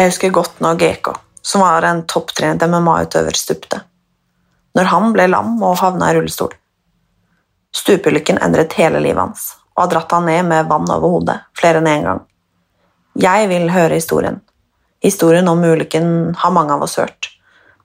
[0.00, 1.08] Jeg husker godt når GK,
[1.44, 3.82] som var en topptrent MMA-utøver, stupte.
[4.72, 6.54] Når han ble lam og havna i rullestol.
[7.76, 9.42] Stupeulykken endret hele livet hans
[9.74, 12.22] og har dratt han ned med vann over hodet flere enn én gang.
[13.20, 14.38] Jeg vil høre historien.
[15.04, 16.08] Historien om ulykken
[16.40, 17.28] har mange av oss hørt.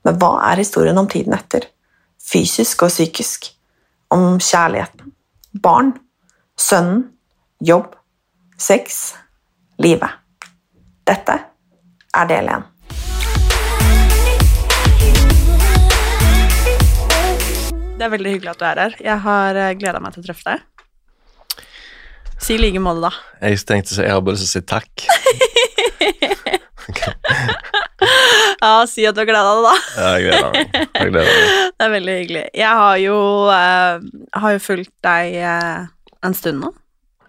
[0.08, 1.68] Men hva er historien om tiden etter?
[2.32, 3.50] Fysisk og psykisk.
[4.16, 5.12] Om kjærligheten.
[5.60, 5.92] Barn.
[6.56, 7.10] Sønnen.
[7.60, 7.92] Jobb.
[8.56, 9.02] Sex.
[9.84, 10.16] Livet.
[11.04, 11.38] Dette
[12.16, 12.64] er del én.
[17.96, 18.96] Det er veldig hyggelig at du er her.
[19.04, 20.64] Jeg har gleda meg til å treffe deg.
[22.44, 23.12] Si i like måte, da.
[23.48, 24.94] Jeg tenkte så jeg har bare lyst til å si takk.
[28.66, 29.74] Ja, si at du har gleda deg, da.
[29.96, 30.78] Ja, jeg gleder meg.
[30.96, 31.52] Jeg gleder meg.
[31.76, 32.44] Det er veldig hyggelig.
[32.56, 33.18] Jeg har jo,
[33.52, 35.86] uh, har jo fulgt deg uh,
[36.26, 36.72] en stund nå.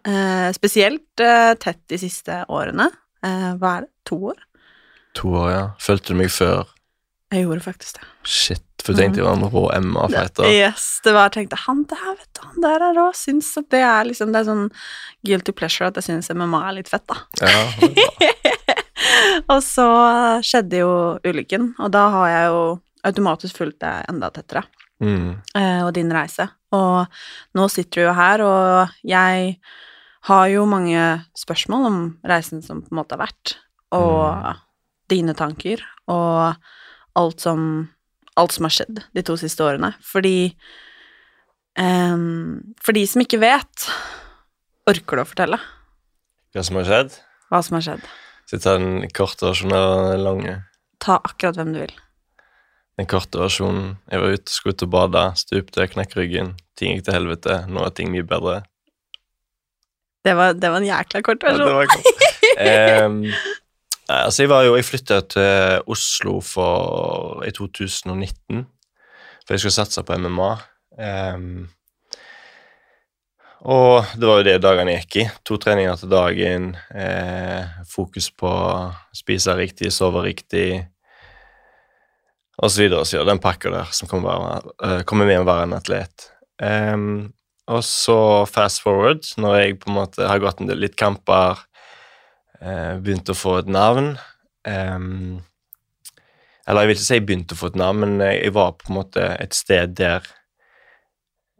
[0.06, 2.86] Uh, spesielt eh, tett de siste årene.
[3.26, 3.92] Eh, hva er det?
[4.06, 4.38] To år?
[5.16, 5.66] To år, ja.
[5.82, 6.66] Følte du meg før?
[7.34, 8.06] Jeg gjorde faktisk det.
[8.22, 10.46] Shit, for du tenkte jeg var en rå MA-fighter.
[10.46, 13.06] Yes, det var jeg tenkte Han der, vet du, han der er rå.
[13.18, 14.66] Syns at det er liksom Det er sånn
[15.26, 17.18] guilty pleasure at jeg syns MMA er litt fett, da.
[17.42, 17.64] Ja,
[19.52, 19.86] og så
[20.46, 20.92] skjedde jo
[21.26, 22.60] ulykken, og da har jeg jo
[23.10, 24.62] automatisk fulgt deg enda tettere.
[25.02, 25.34] Mm.
[25.58, 26.46] eh, og din reise.
[26.72, 27.04] Og
[27.58, 29.58] nå sitter du jo her, og jeg
[30.30, 31.02] har jo mange
[31.38, 33.58] spørsmål om reisen som på en måte har vært,
[33.94, 34.62] og
[35.12, 36.56] dine tanker, og
[37.16, 37.86] alt som
[38.36, 39.94] alt som har skjedd de to siste årene.
[40.04, 40.52] Fordi
[41.80, 43.86] um, For de som ikke vet,
[44.90, 45.60] orker du å fortelle
[46.52, 47.16] Hva som har skjedd?
[47.46, 48.06] hva som har skjedd?
[48.46, 50.54] Skal jeg ta den korte versjonen eller den lange?
[51.02, 51.92] Ta akkurat hvem du vil.
[52.98, 53.92] Den korte versjonen.
[54.10, 56.50] Jeg var ute, skulle ut og bade, stupte, knekk ryggen.
[56.78, 57.60] Ting gikk til helvete.
[57.70, 58.56] Nå er ting mye bedre.
[60.26, 61.62] Det var, det var en jækla kort versjon.
[61.62, 63.06] Ja, det var kort.
[63.06, 63.20] um,
[64.08, 68.66] altså, jeg var jo Jeg flytta til Oslo for, i 2019,
[69.46, 70.52] for jeg skulle satse på MMA.
[70.96, 71.66] Um,
[73.66, 75.24] og det var jo det dagene gikk i.
[75.48, 76.68] To treninger til dagen.
[76.94, 80.86] Eh, fokus på å spise riktig, sove riktig,
[82.56, 83.04] Så videre.
[83.26, 86.30] Den pakka der som kommer, eh, kommer med å være en atlet.
[86.58, 87.34] Um,
[87.68, 91.58] og så fast forward, når jeg på en måte har gått en del litt kamper,
[92.60, 94.16] eh, begynte å få et navn
[96.66, 98.72] Eller jeg vil ikke si jeg begynte å få et navn, men jeg, jeg var
[98.80, 100.26] på en måte et sted der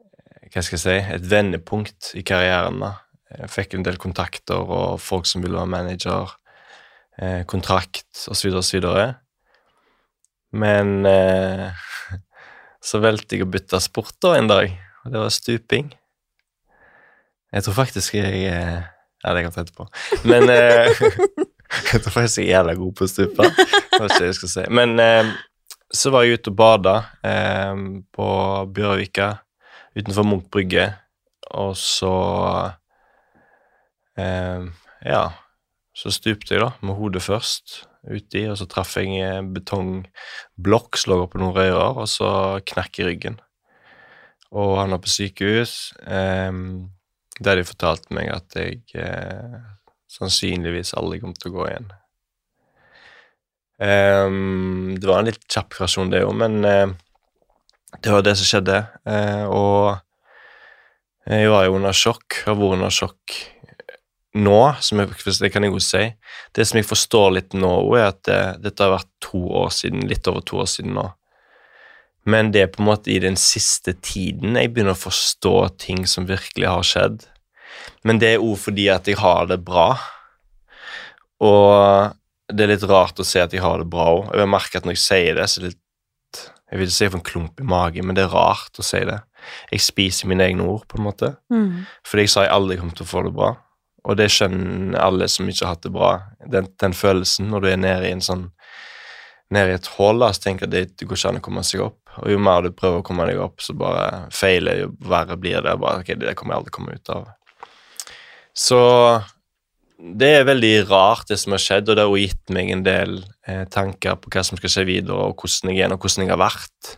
[0.01, 2.81] eh, Hva skal jeg si Et vendepunkt i karrieren.
[2.83, 2.93] da.
[3.37, 6.35] Jeg fikk en del kontakter og folk som ville være manager,
[7.19, 8.55] eh, kontrakt osv.
[8.63, 8.87] osv.
[10.57, 11.71] Men eh,
[12.89, 14.75] så valgte jeg å bytte sport da en dag,
[15.05, 15.91] og det var stuping.
[17.55, 18.87] Jeg tror faktisk jeg eh,
[19.27, 19.89] Ja, det kan jeg ta etterpå.
[20.31, 23.49] Men Da jeg faktisk jeg så jævla god på stupa.
[23.51, 24.65] ikke det jeg si.
[24.71, 25.33] Men eh,
[25.93, 26.95] så var jeg ute og bada
[27.27, 27.83] eh,
[28.15, 28.29] på
[28.75, 29.33] Bjørvika
[29.97, 30.91] utenfor Munch brygge,
[31.57, 32.15] og så
[34.19, 34.67] eh,
[35.07, 35.25] Ja,
[35.97, 41.17] så stupte jeg, da, med hodet først uti, og så traff jeg en betongblokk, som
[41.17, 42.29] opp på noen rører, og så
[42.69, 43.39] knakk jeg ryggen.
[44.57, 45.95] Og han var på sykehus.
[46.07, 46.93] Um,
[47.43, 49.57] der de fortalte meg at jeg eh,
[50.11, 51.89] sannsynligvis aldri kom til å gå igjen.
[53.77, 56.95] Um, det var en litt kjapp krasjon det òg, men eh,
[58.01, 58.79] det var det som skjedde.
[59.09, 59.99] Eh, og
[61.27, 63.37] jeg var jo under sjokk, har vært under sjokk
[64.37, 66.05] nå, som jeg, det kan jeg jo si.
[66.57, 70.07] Det som jeg forstår litt nå, er at det, dette har vært to år siden,
[70.09, 71.09] litt over to år siden nå.
[72.27, 76.05] Men det er på en måte i den siste tiden jeg begynner å forstå ting
[76.11, 77.25] som virkelig har skjedd.
[78.07, 79.93] Men det er òg fordi at jeg har det bra.
[81.45, 82.15] Og
[82.51, 84.31] det er litt rart å se at jeg har det bra òg.
[84.35, 85.83] Jeg merker at når jeg sier det, så er det litt
[86.67, 88.83] Jeg vil ikke si jeg får en klump i magen, men det er rart å
[88.83, 89.21] si det.
[89.71, 91.29] Jeg spiser mine egne ord, på en måte.
[91.47, 91.85] Mm.
[92.03, 93.53] Fordi jeg sa jeg aldri kom til å få det bra.
[94.03, 96.11] Og det skjønner alle som ikke har hatt det bra.
[96.43, 98.49] Den, den følelsen når du er nede i en sånn
[99.55, 101.85] nede i et hull, så tenker jeg at det går ikke an å komme seg
[101.87, 102.01] opp.
[102.23, 105.61] Og jo mer du prøver å komme deg opp, så bare feiler, jo verre blir
[105.65, 105.77] det.
[105.81, 107.33] Bare, ok, det kommer jeg aldri komme ut av.
[108.57, 108.81] Så
[109.97, 113.19] det er veldig rart, det som har skjedd, og det har gitt meg en del
[113.49, 116.33] eh, tanker på hva som skal skje videre, og hvordan jeg er, og hvordan jeg
[116.33, 116.97] har vært.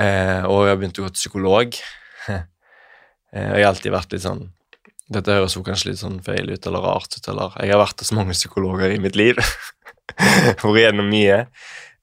[0.00, 1.76] Eh, og jeg har begynt å gå til psykolog.
[2.32, 2.42] eh,
[3.36, 4.48] jeg har alltid vært litt sånn
[5.10, 7.98] Dette høres jo kanskje litt sånn feil ut eller rart ut, eller Jeg har vært
[7.98, 9.40] hos mange psykologer i mitt liv.
[10.20, 11.44] Vært gjennom mye.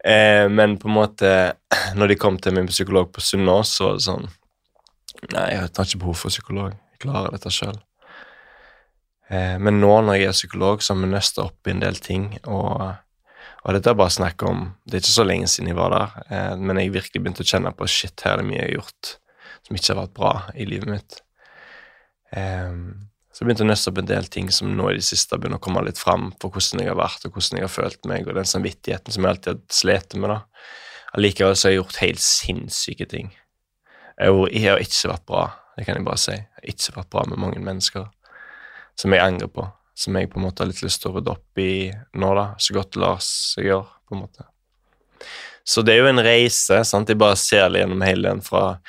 [0.04, 1.32] Eh, men på en måte,
[2.00, 4.30] når de kom til min psykolog på Sunnaas, så var det sånn
[5.34, 6.76] Nei, jeg har ikke behov for psykolog.
[6.94, 7.80] Jeg klarer dette sjøl.
[9.34, 11.98] Eh, men nå når jeg er psykolog, så har vi nøsta opp i en del
[12.04, 12.28] ting.
[12.46, 12.84] Og,
[13.64, 16.14] og dette er bare snakk om Det er ikke så lenge siden jeg var der,
[16.30, 18.78] eh, men jeg virkelig begynte å kjenne på shit, her er det mye jeg har
[18.78, 19.18] gjort
[19.68, 21.20] som ikke har vært bra i livet mitt.
[22.32, 22.72] Eh,
[23.38, 25.60] så jeg begynte å nøste opp en del ting som nå i det siste begynner
[25.60, 28.26] å komme litt fram for hvordan jeg har vært og hvordan jeg har følt meg,
[28.26, 30.32] og den samvittigheten som jeg alltid har slitt med.
[30.32, 30.40] da.
[31.14, 33.30] Allikevel så har jeg gjort helt sinnssyke ting.
[34.18, 34.34] Jeg
[34.66, 35.44] har- ikke vært bra,
[35.78, 36.32] det kan jeg bare si.
[36.32, 38.10] Jeg har ikke vært bra med mange mennesker
[38.98, 41.30] som jeg angrer på, som jeg på en måte har litt lyst til å rydde
[41.30, 44.46] opp i nå, da, så godt Lars lar seg gjøre, på en måte.
[45.64, 48.80] Så det er jo en reise, sant, jeg bare ser det gjennom hele den fra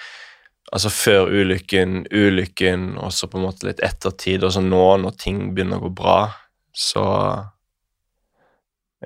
[0.73, 5.17] altså før ulykken, ulykken, og så på en måte litt ettertid, og så nå, når
[5.21, 6.19] ting begynner å gå bra,
[6.77, 7.05] så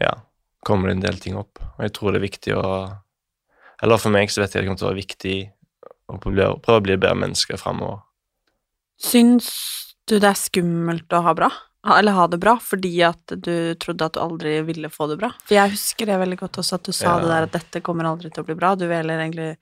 [0.01, 0.13] ja,
[0.67, 1.61] kommer det en del ting opp.
[1.77, 2.69] Og jeg tror det er viktig å
[3.83, 5.37] Eller for meg så vet jeg det kommer til å være viktig
[6.07, 8.05] å prøve å bli bedre menneske fremover.
[9.03, 9.49] Syns
[10.07, 11.49] du det er skummelt å ha bra?
[11.91, 15.33] Eller ha det bra fordi at du trodde at du aldri ville få det bra?
[15.43, 17.19] For jeg husker det veldig godt også, at du sa Ja.
[17.25, 18.77] det der at dette kommer aldri til å bli bra.
[18.77, 19.57] Du vil heller egentlig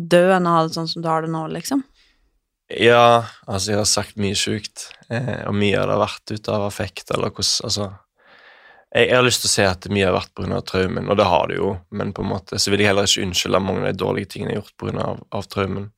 [0.00, 1.84] dø enn å ha det sånn som du har det nå, liksom.
[2.70, 6.50] Ja, altså jeg har sagt mye sjukt, eh, og mye av det har vært ut
[6.54, 7.88] av affekt, eller hvordan Altså
[8.90, 10.60] jeg, jeg har lyst til å si at mye har vært pga.
[10.66, 13.26] traumen, og det har det jo, men på en måte så vil jeg heller ikke
[13.26, 15.06] unnskylde mange av de dårlige tingene jeg har gjort pga.
[15.06, 15.90] Av, av traumen.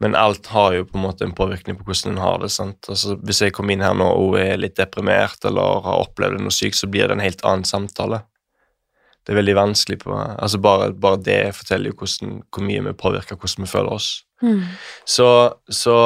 [0.00, 2.48] Men alt har jo på en måte en påvirkning på hvordan en har det.
[2.54, 2.88] sant?
[2.88, 6.54] Altså Hvis jeg kommer inn her nå og er litt deprimert eller har opplevd noe
[6.56, 8.22] sykt, så blir det en helt annen samtale.
[9.26, 12.96] Det er veldig vanskelig på altså Bare, bare det forteller jo hvordan, hvor mye vi
[12.98, 14.10] påvirker hvordan vi føler oss.
[15.06, 15.28] Så,
[15.68, 15.96] så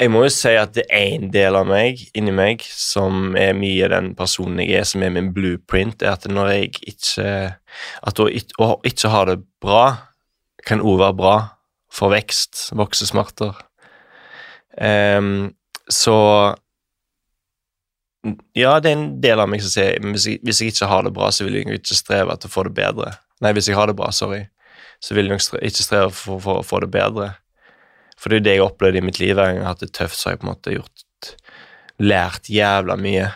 [0.00, 3.52] jeg må jo si at det er en del av meg, inni meg, som er
[3.56, 7.26] mye den personen jeg er, som er min blueprint, er at når jeg ikke
[8.08, 8.26] At å,
[8.64, 9.84] å ikke ha det bra
[10.66, 11.36] kan òg være bra
[11.92, 13.56] for vekst, voksesmerter.
[14.76, 15.52] Um,
[15.90, 16.16] så
[18.52, 21.14] Ja, det er en del av meg som sier hvis hvis jeg ikke har det
[21.16, 23.14] bra, så vil jeg ikke streve etter å få det bedre.
[23.40, 24.42] Nei, hvis jeg har det bra, sorry,
[25.00, 27.30] så vil jeg ikke streve for, å få det bedre.
[28.20, 29.32] For det er jo det jeg har opplevd i mitt liv.
[29.32, 31.32] Hver gang jeg har hatt det tøft, så har jeg på en måte gjort
[32.00, 33.30] lært jævla mye.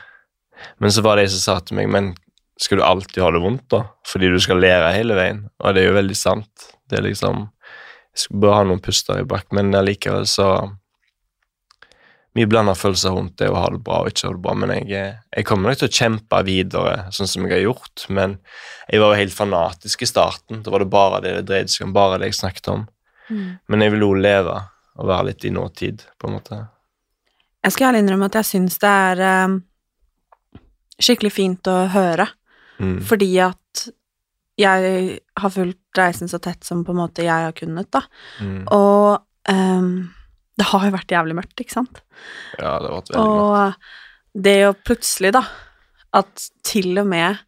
[0.85, 2.13] Men så var det jeg som sa til meg Men
[2.61, 3.81] skal du alltid ha det vondt, da?
[4.07, 5.41] Fordi du skal lære hele veien.
[5.61, 6.69] Og det er jo veldig sant.
[6.89, 7.49] Det er liksom
[8.15, 10.47] Jeg skal bare ha noen puster i bak, men allikevel så
[12.35, 14.73] Mye blanda følelser rundt det å ha det bra og ikke ha det bra, men
[14.91, 18.07] jeg, jeg kommer nok til å kjempe videre sånn som jeg har gjort.
[18.11, 18.39] Men
[18.91, 20.63] jeg var jo helt fanatisk i starten.
[20.67, 22.83] Da var det bare det det dreide seg om, bare det jeg snakket om.
[23.71, 24.57] Men jeg vil òg leve
[24.99, 26.59] og være litt i nåtid, på en måte.
[27.65, 29.55] Jeg skal ærlig innrømme at jeg syns det er um,
[30.99, 32.29] skikkelig fint å høre,
[32.83, 32.97] Mm.
[33.07, 33.85] fordi at
[34.59, 38.01] jeg har fulgt reisen så tett som på en måte jeg har kunnet, da.
[38.43, 38.65] Mm.
[38.75, 39.93] Og ehm,
[40.59, 42.01] det har jo vært jævlig mørkt, ikke sant?
[42.59, 43.79] Ja, det har vært veldig mørkt.
[44.35, 45.43] Og det jo plutselig, da,
[46.15, 47.39] at til og med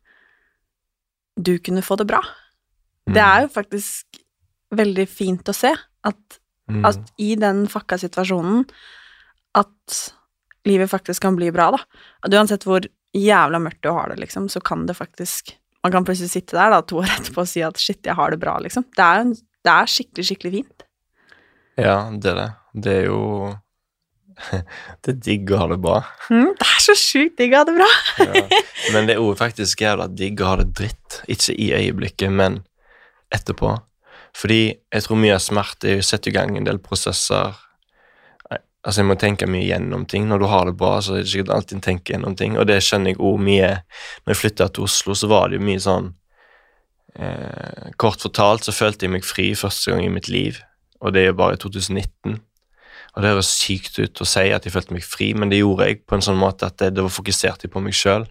[1.37, 2.21] du kunne få det bra,
[3.07, 3.27] det Mm.
[3.29, 4.05] er jo faktisk
[4.75, 5.73] veldig fint å se
[6.05, 6.85] at, Mm.
[6.85, 8.69] at i den fucka situasjonen
[9.55, 10.13] at
[10.67, 11.79] livet faktisk kan bli bra, da.
[12.25, 12.81] At uansett hvor
[13.15, 16.71] jævla mørkt du har det, liksom, så kan det faktisk Man kan plutselig sitte der
[16.71, 18.83] da, to år etterpå og si at shit, jeg har det bra, liksom.
[18.91, 20.83] Det er, en- det er skikkelig, skikkelig fint.
[21.77, 22.51] Ja, det er det.
[22.87, 23.23] Det er jo
[25.03, 25.99] Det er digg å ha det bra.
[26.29, 27.91] Mm, det er så sjukt digg å ha det bra.
[28.27, 28.63] Ja.
[28.95, 31.21] Men det er òg faktisk jævla digg å ha det dritt.
[31.33, 32.63] Ikke i øyeblikket, men
[33.35, 33.75] etterpå.
[34.37, 37.57] Fordi jeg tror mye av smerte setter i gang en del prosesser.
[38.87, 40.29] Altså, jeg må tenke mye gjennom ting.
[40.31, 42.55] Når du har det bra, så er det ikke alltid en tenker gjennom ting.
[42.61, 45.67] Og det skjønner jeg òg mye Når jeg flytta til Oslo, så var det jo
[45.67, 46.13] mye sånn
[47.19, 50.61] eh, Kort fortalt så følte jeg meg fri første gang i mitt liv,
[51.07, 52.41] og det er jo bare i 2019.
[53.17, 55.87] Og det høres sykt ut å si at jeg følte meg fri, men det gjorde
[55.89, 58.27] jeg på en sånn måte at det, det var fokusert på meg sjøl,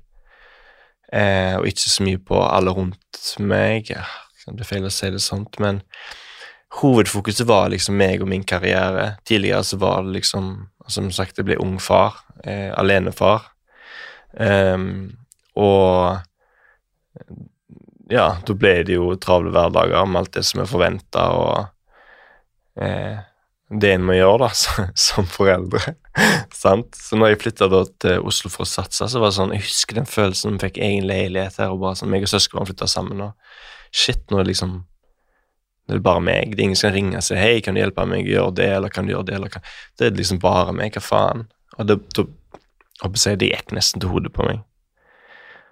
[1.09, 3.89] eh, og ikke så mye på alle rundt meg.
[4.45, 5.81] Det er feil å si det sånt, men
[6.81, 9.15] hovedfokuset var liksom meg og min karriere.
[9.25, 10.55] Tidligere så var det liksom
[10.87, 12.13] Som sagt, jeg ble ung far,
[12.43, 13.41] eh, alenefar.
[14.37, 15.17] Um,
[15.57, 16.19] og
[18.11, 21.74] ja, da ble det jo travle hverdager med alt det som er forventa, og
[22.81, 23.21] eh,
[23.81, 24.49] det en må gjøre da,
[25.07, 25.95] som foreldre.
[26.53, 26.95] sant?
[26.95, 27.69] Så når jeg flytta
[28.03, 30.81] til Oslo for å satse, så var det sånn Jeg husker den følelsen vi fikk
[30.85, 34.45] egen leilighet her, og bare sånn, meg og søsknene flytta sammen, og shit, nå er
[34.45, 34.83] det liksom
[35.85, 36.55] det er bare meg.
[36.55, 38.55] Det er ingen som kan ringe og si 'Hei, kan du hjelpe meg å gjøre
[38.57, 39.61] det', eller 'kan du gjøre det', eller kan
[39.97, 40.93] Det er liksom bare meg.
[40.93, 41.47] Hva faen?
[41.77, 42.25] Og det, det,
[43.37, 44.63] det gikk nesten til hodet på meg.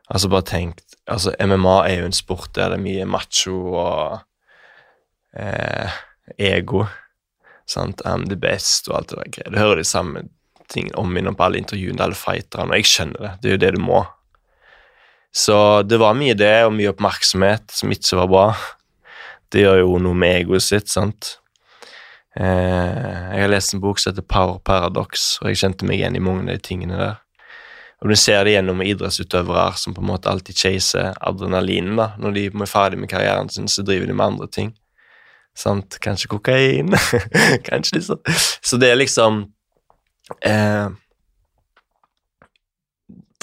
[0.10, 4.20] Altså, bare tenkt Altså, MMA er jo en sport der det er mye macho og
[5.36, 5.90] eh,
[6.38, 6.86] ego.
[7.70, 8.02] Sant?
[8.06, 9.54] I'm the best og alt det der greiet.
[9.54, 10.28] Du hører de samme
[10.72, 13.32] tingene om igjen på alle intervjuene, alle fighterne, og jeg skjønner det.
[13.42, 14.04] Det er jo det du må.
[15.34, 15.58] Så
[15.90, 18.46] det var mye det, og mye oppmerksomhet som ikke var bra.
[19.54, 21.38] Det gjør jo noe med egoet sitt, sant.
[22.38, 22.46] Eh,
[23.34, 26.24] jeg har lest en bok som heter Power Paradox, og jeg kjente meg igjen i
[26.24, 27.20] mange av de tingene der.
[28.04, 31.94] Og Du ser det gjennom idrettsutøvere som på en måte alltid chaser adrenalin.
[31.96, 34.74] Når de er ferdig med karrieren sin, så driver de med andre ting.
[35.54, 36.00] Sant?
[36.02, 36.94] Kanskje kokain.
[37.68, 38.20] Kanskje liksom
[38.62, 39.44] Så det er liksom
[40.42, 40.88] eh,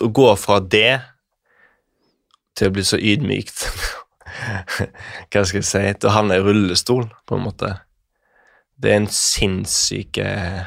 [0.00, 1.00] Å gå fra det
[2.59, 3.62] til å bli så ydmykt
[5.31, 7.73] Hva skal jeg si Til å havne i rullestol, på en måte.
[8.81, 10.62] Det er en sinnssyk eh,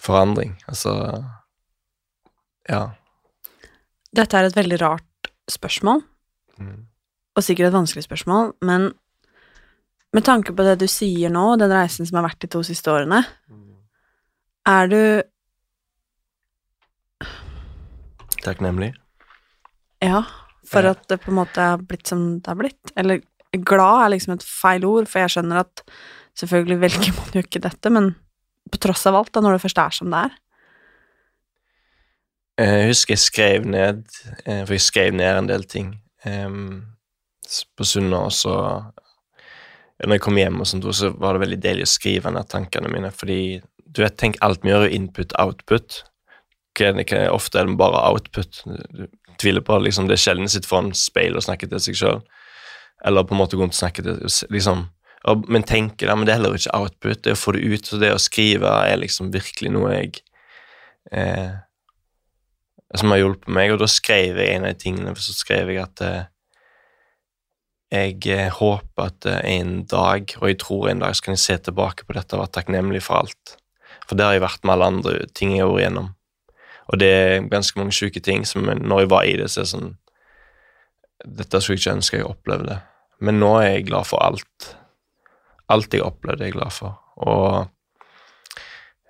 [0.00, 0.56] forandring.
[0.70, 0.94] Altså
[2.68, 2.90] Ja.
[4.16, 6.00] Dette er et veldig rart spørsmål,
[6.58, 6.78] mm.
[7.36, 8.88] og sikkert et vanskelig spørsmål, men
[10.16, 12.90] med tanke på det du sier nå, den reisen som har vært de to siste
[12.90, 13.66] årene, mm.
[14.74, 15.02] er du
[18.40, 18.94] Takknemlig?
[20.00, 20.22] Ja
[20.70, 22.92] for at det på en måte har blitt som det har blitt.
[22.98, 23.22] Eller
[23.66, 25.82] glad er liksom et feil ord, for jeg skjønner at
[26.38, 28.12] selvfølgelig velger man jo ikke dette, men
[28.70, 30.38] på tross av alt, da, når det først er som det er.
[32.60, 34.02] Jeg husker jeg skrev ned,
[34.44, 35.94] eh, for jeg skrev ned en del ting
[36.28, 36.82] um,
[37.48, 38.34] på Sunna og
[40.06, 42.88] når jeg kom hjem, og sånt, så var det veldig deilig å skrive ned tankene
[42.92, 43.40] mine, fordi
[43.90, 46.04] du vet, tenk alt vi gjør, input-output.
[46.80, 48.62] Ofte er det bare output.
[48.64, 49.08] Du
[49.40, 52.20] tviler på liksom, Det er sjelden sitt sitter foran speil og snakke til seg sjøl.
[53.04, 54.20] Eller på en måte gå rundt og snakke til
[54.52, 54.86] liksom,
[55.28, 57.22] og, Men tenke det, men det er heller ikke output.
[57.24, 60.22] Det å få det ut, så det å skrive er liksom virkelig noe jeg
[61.12, 61.58] eh,
[62.96, 63.74] Som har hjulpet meg.
[63.74, 66.30] Og da skrev jeg en av de tingene, så skrev jeg at eh,
[67.90, 71.42] jeg eh, håper at eh, en dag, og jeg tror en dag, så kan jeg
[71.42, 73.56] se tilbake på dette og være takknemlig for alt.
[74.06, 76.12] For det har jeg vært med alle andre ting jeg har vært igjennom.
[76.90, 79.66] Og det er ganske mange sjuke ting som når jeg var i det, så er
[79.66, 79.90] det sånn
[81.20, 82.78] Dette skulle jeg ikke ønske jeg opplevde.
[83.20, 84.70] Men nå er jeg glad for alt.
[85.68, 86.96] Alt jeg opplevde, er jeg glad for.
[87.20, 87.68] Og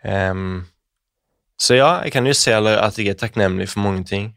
[0.02, 0.64] um,
[1.54, 4.32] Så ja, jeg kan jo se at jeg er takknemlig for mange ting.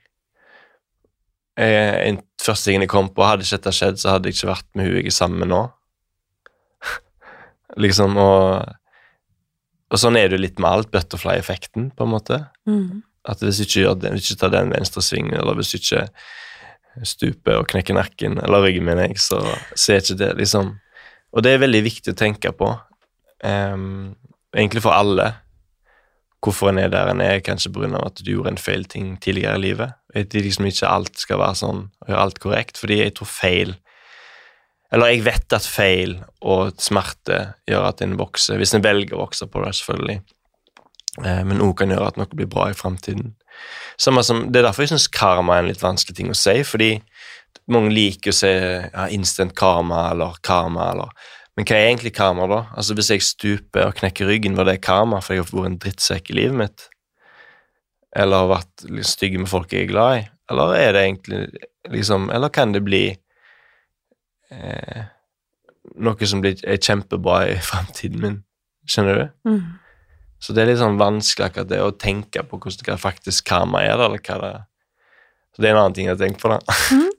[1.60, 4.70] Jeg, første tingen jeg kom på, hadde ikke dette skjedd, så hadde jeg ikke vært
[4.74, 5.64] med hun jeg er sammen med nå.
[7.86, 8.72] liksom, og
[9.94, 12.40] Og sånn er det jo litt med alt, butterfly-effekten, på en måte.
[12.66, 13.04] Mm.
[13.30, 15.70] At hvis du ikke gjør det, hvis du ikke tar den venstre svingen, eller hvis
[15.70, 16.08] du ikke
[17.06, 19.38] stuper og knekker nakken, eller ryggen, mener jeg, så,
[19.76, 20.74] så er ikke det liksom
[21.34, 22.68] Og det er veldig viktig å tenke på,
[23.46, 24.14] um,
[24.54, 25.32] egentlig for alle.
[26.44, 28.02] Hvorfor en er der en er, kanskje pga.
[28.06, 29.94] at du gjorde en feil ting tidligere i livet.
[30.14, 33.76] At liksom ikke alt skal være sånn, og gjøre alt korrekt, fordi jeg tror feil
[34.94, 39.24] Eller jeg vet at feil og smerte gjør at en vokser, hvis en velger å
[39.24, 40.20] vokse på det, selvfølgelig.
[41.26, 43.32] Eh, men òg kan gjøre at noe blir bra i framtiden.
[43.98, 46.92] Det er derfor jeg syns karma er en litt vanskelig ting å si, fordi
[47.74, 52.48] mange liker å si ja, instant karma eller karma eller Men hva er egentlig karma,
[52.50, 52.60] da?
[52.74, 55.82] Altså Hvis jeg stuper og knekker ryggen, var det karma for jeg har vært en
[55.84, 56.88] drittsekk i livet mitt?
[58.16, 60.24] Eller har vært stygg med folk jeg er glad i?
[60.54, 61.44] Eller er det egentlig
[61.94, 63.04] liksom Eller kan det bli
[64.52, 65.06] eh,
[66.00, 68.42] noe som blir, er kjempebra i framtiden min?
[68.90, 69.26] Skjønner du?
[69.50, 69.64] Mm.
[70.44, 73.86] Så det er litt sånn vanskelig akkurat det å tenke på hvordan det faktisk karma
[73.86, 73.96] er.
[73.96, 74.64] eller hva det er.
[75.54, 76.50] Så det er en annen ting jeg har tenkt på.
[76.50, 76.60] da.
[76.92, 77.10] Mm.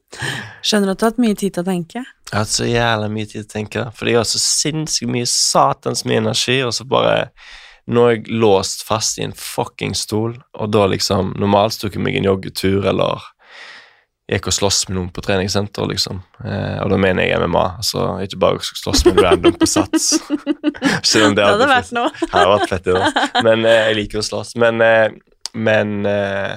[0.64, 2.00] Skjønner at du har hatt mye tid til å tenke?
[2.03, 5.12] Jeg har hatt så jævlig mye tid til å tenke, fordi jeg har så sinnssykt
[5.14, 7.19] mye satans mye energi, og så bare
[7.85, 12.00] Nå er jeg låst fast i en fucking stol, og da liksom Normalt tok jeg
[12.00, 13.26] meg en joggetur eller
[14.33, 16.23] gikk og sloss med noen på treningssenter, liksom.
[16.49, 20.14] Eh, og da mener jeg MMA, altså ikke bare slåss med random på sats.
[21.11, 22.12] Selv om det Det hadde hadde vært noe.
[22.33, 22.88] hadde vært fett.
[23.45, 24.55] Men eh, jeg liker å slåss.
[24.64, 25.12] Men, eh,
[25.53, 26.57] men eh,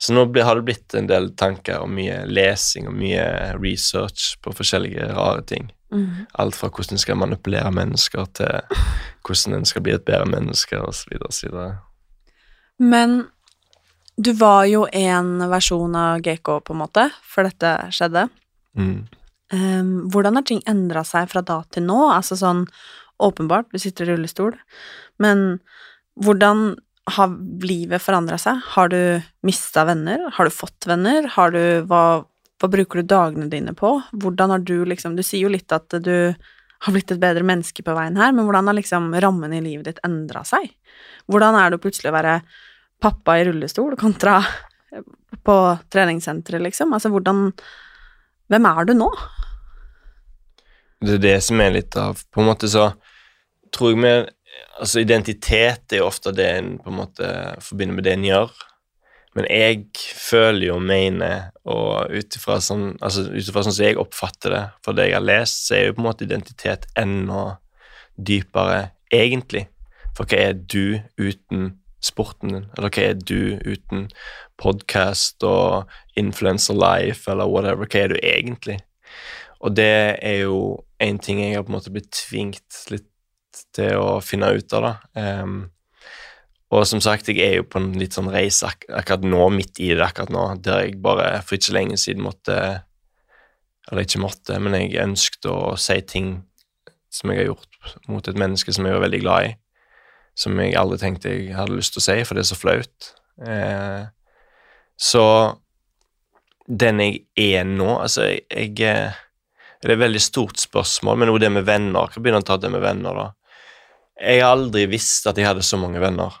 [0.00, 3.24] Så nå har det blitt en del tanker og mye lesing og mye
[3.60, 5.68] research på forskjellige rare ting.
[5.92, 6.24] Mm.
[6.40, 8.78] Alt fra hvordan en skal manipulere mennesker, til
[9.26, 11.18] hvordan en skal bli et bedre menneske, osv.
[11.28, 11.58] osv.
[12.80, 13.18] Men
[14.16, 18.26] du var jo en versjon av GK, på en måte, før dette skjedde.
[18.80, 18.98] Mm.
[19.52, 22.06] Um, hvordan har ting endra seg fra da til nå?
[22.14, 22.64] Altså sånn
[23.20, 24.54] åpenbart, du sitter i rullestol,
[25.20, 25.58] men
[26.24, 26.78] hvordan
[27.16, 27.34] har
[27.66, 28.60] livet forandra seg?
[28.74, 29.00] Har du
[29.46, 30.28] mista venner?
[30.36, 31.28] Har du fått venner?
[31.36, 32.22] Har du hva,
[32.60, 33.96] hva bruker du dagene dine på?
[34.12, 36.34] Hvordan har du liksom Du sier jo litt at du
[36.80, 39.90] har blitt et bedre menneske på veien her, men hvordan har liksom rammen i livet
[39.90, 40.70] ditt endra seg?
[41.28, 42.38] Hvordan er det å plutselig være
[43.00, 44.38] pappa i rullestol kontra
[45.44, 45.56] på
[45.92, 46.92] treningssenteret, liksom?
[46.96, 47.50] Altså hvordan
[48.50, 49.06] Hvem er du nå?
[51.00, 52.90] Det er det som er litt av På en måte så
[53.70, 54.14] tror jeg vi
[54.80, 58.52] Altså, identitet er jo ofte det en på en måte forbinder med det en gjør.
[59.36, 59.84] Men jeg
[60.18, 64.94] føler jo og mener, og ut ifra sånn, altså, sånn som jeg oppfatter det, fra
[64.96, 67.44] det jeg har lest, så er jo på en måte identitet enda
[68.18, 68.80] dypere
[69.14, 69.68] egentlig.
[70.18, 72.66] For hva er du uten sporten din?
[72.74, 74.08] Eller hva er du uten
[74.60, 77.86] podkast og influencer life, eller whatever?
[77.86, 78.80] Hva er du egentlig?
[79.60, 79.92] Og det
[80.24, 83.06] er jo en ting jeg har på en måte blitt tvingt litt
[83.76, 85.22] til å finne ut av, da.
[85.42, 85.60] Um,
[86.70, 89.80] og som sagt, jeg er jo på en litt sånn reise ak akkurat nå, midt
[89.82, 92.60] i det akkurat nå, der jeg bare for ikke lenge siden måtte
[93.90, 96.28] Eller ikke måtte, men jeg ønsket å si ting
[97.10, 99.50] som jeg har gjort mot et menneske som jeg var veldig glad i.
[100.38, 103.08] Som jeg aldri tenkte jeg hadde lyst til å si, for det er så flaut.
[103.42, 104.04] Eh,
[105.00, 105.24] så
[106.70, 109.18] den jeg er nå Altså, jeg, jeg eh,
[109.80, 112.04] Det er et veldig stort spørsmål, men også det med venner.
[112.04, 113.28] Jeg kan begynne å ta det med venner, da.
[114.20, 116.34] Jeg har aldri visst at jeg hadde så mange venner.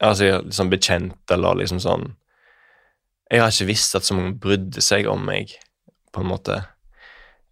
[0.00, 2.10] Altså liksom bekjent eller liksom sånn
[3.32, 5.54] Jeg har ikke visst at så mange brydde seg om meg,
[6.14, 6.60] på en måte.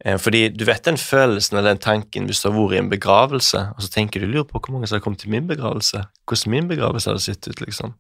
[0.05, 2.91] Eh, fordi du vet den følelsen eller den tanken hvis du har vært i en
[2.93, 6.05] begravelse, og så tenker du lurer på hvor mange som har kommet til min begravelse,
[6.31, 7.97] hvordan min begravelse hadde sett ut, liksom.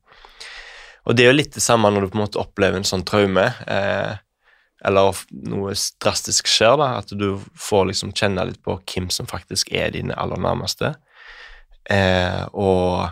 [1.04, 3.02] Og det er jo litt det samme når du på en måte opplever en sånn
[3.08, 4.14] traume, eh,
[4.84, 9.72] eller noe drastisk skjer, da, at du får liksom kjenne litt på hvem som faktisk
[9.72, 10.94] er dine aller nærmeste.
[11.90, 13.10] Eh, og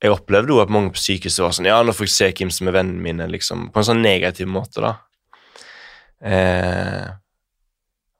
[0.00, 2.52] jeg opplevde jo at mange på sykehuset var sånn Ja, nå får jeg se hvem
[2.54, 3.68] som er vennene mine, liksom.
[3.74, 4.94] På en sånn negativ måte, da.
[6.20, 7.10] Eh,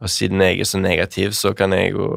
[0.00, 2.09] og siden jeg er så negativ, så kan jeg jo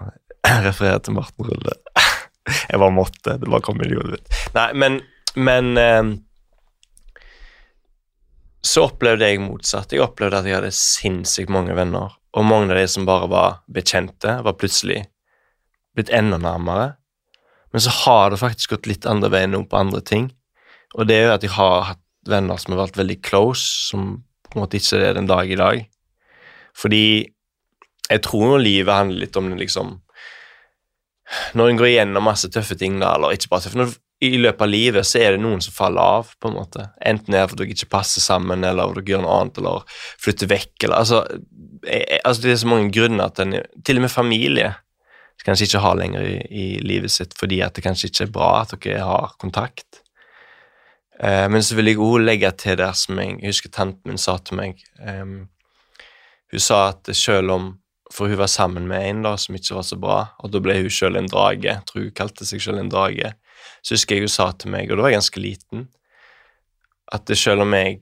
[0.66, 1.76] referere til Marten Rulle.
[2.70, 3.36] jeg bare måtte.
[3.38, 4.40] Det bare kom i hodet mitt.
[4.56, 4.98] Nei, men,
[5.38, 6.14] men eh,
[8.66, 9.94] så opplevde jeg motsatt.
[9.94, 13.62] Jeg opplevde at jeg hadde sinnssykt mange venner, og mange av de som bare var
[13.72, 15.04] bekjente, var plutselig
[16.00, 16.94] blitt enda nærmere.
[17.70, 20.30] Men så har det faktisk gått litt andre veien nå på andre ting.
[20.98, 24.24] Og det er jo at jeg har hatt venner som har vært veldig close, som
[24.50, 25.84] på en måte ikke er den dag i dag.
[26.76, 27.04] Fordi
[28.10, 29.98] jeg tror livet handler litt om det liksom
[31.54, 33.92] Når en går igjennom masse tøffe ting, da, eller ikke bare tøffe når,
[34.26, 36.88] I løpet av livet så er det noen som faller av, på en måte.
[37.06, 40.50] Enten det er fordi dere ikke passer sammen, eller dere gjør noe annet, eller flytter
[40.50, 41.20] vekk, eller altså,
[41.86, 44.72] jeg, altså Det er så mange grunner til en Til og med familie
[45.46, 48.50] kanskje ikke har lenger i, i livet sitt fordi at det kanskje ikke er bra
[48.62, 50.02] at dere har kontakt.
[51.20, 54.38] Eh, men så vil jeg òg legge til der som jeg, husker tanten min sa
[54.40, 55.36] til meg eh,
[56.50, 57.66] Hun sa at selv om
[58.10, 60.74] For hun var sammen med en da som ikke var så bra, og da ble
[60.80, 61.76] hun selv en drage.
[61.86, 63.28] Tror hun kalte seg selv en drage.
[63.86, 65.84] Så husker jeg hun sa til meg, og da var jeg ganske liten,
[67.14, 68.00] at selv om jeg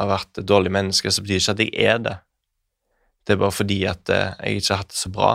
[0.00, 2.16] har vært et dårlig menneske, så betyr det ikke at jeg er det.
[3.22, 5.30] Det er bare fordi at eh, jeg ikke har hatt det så bra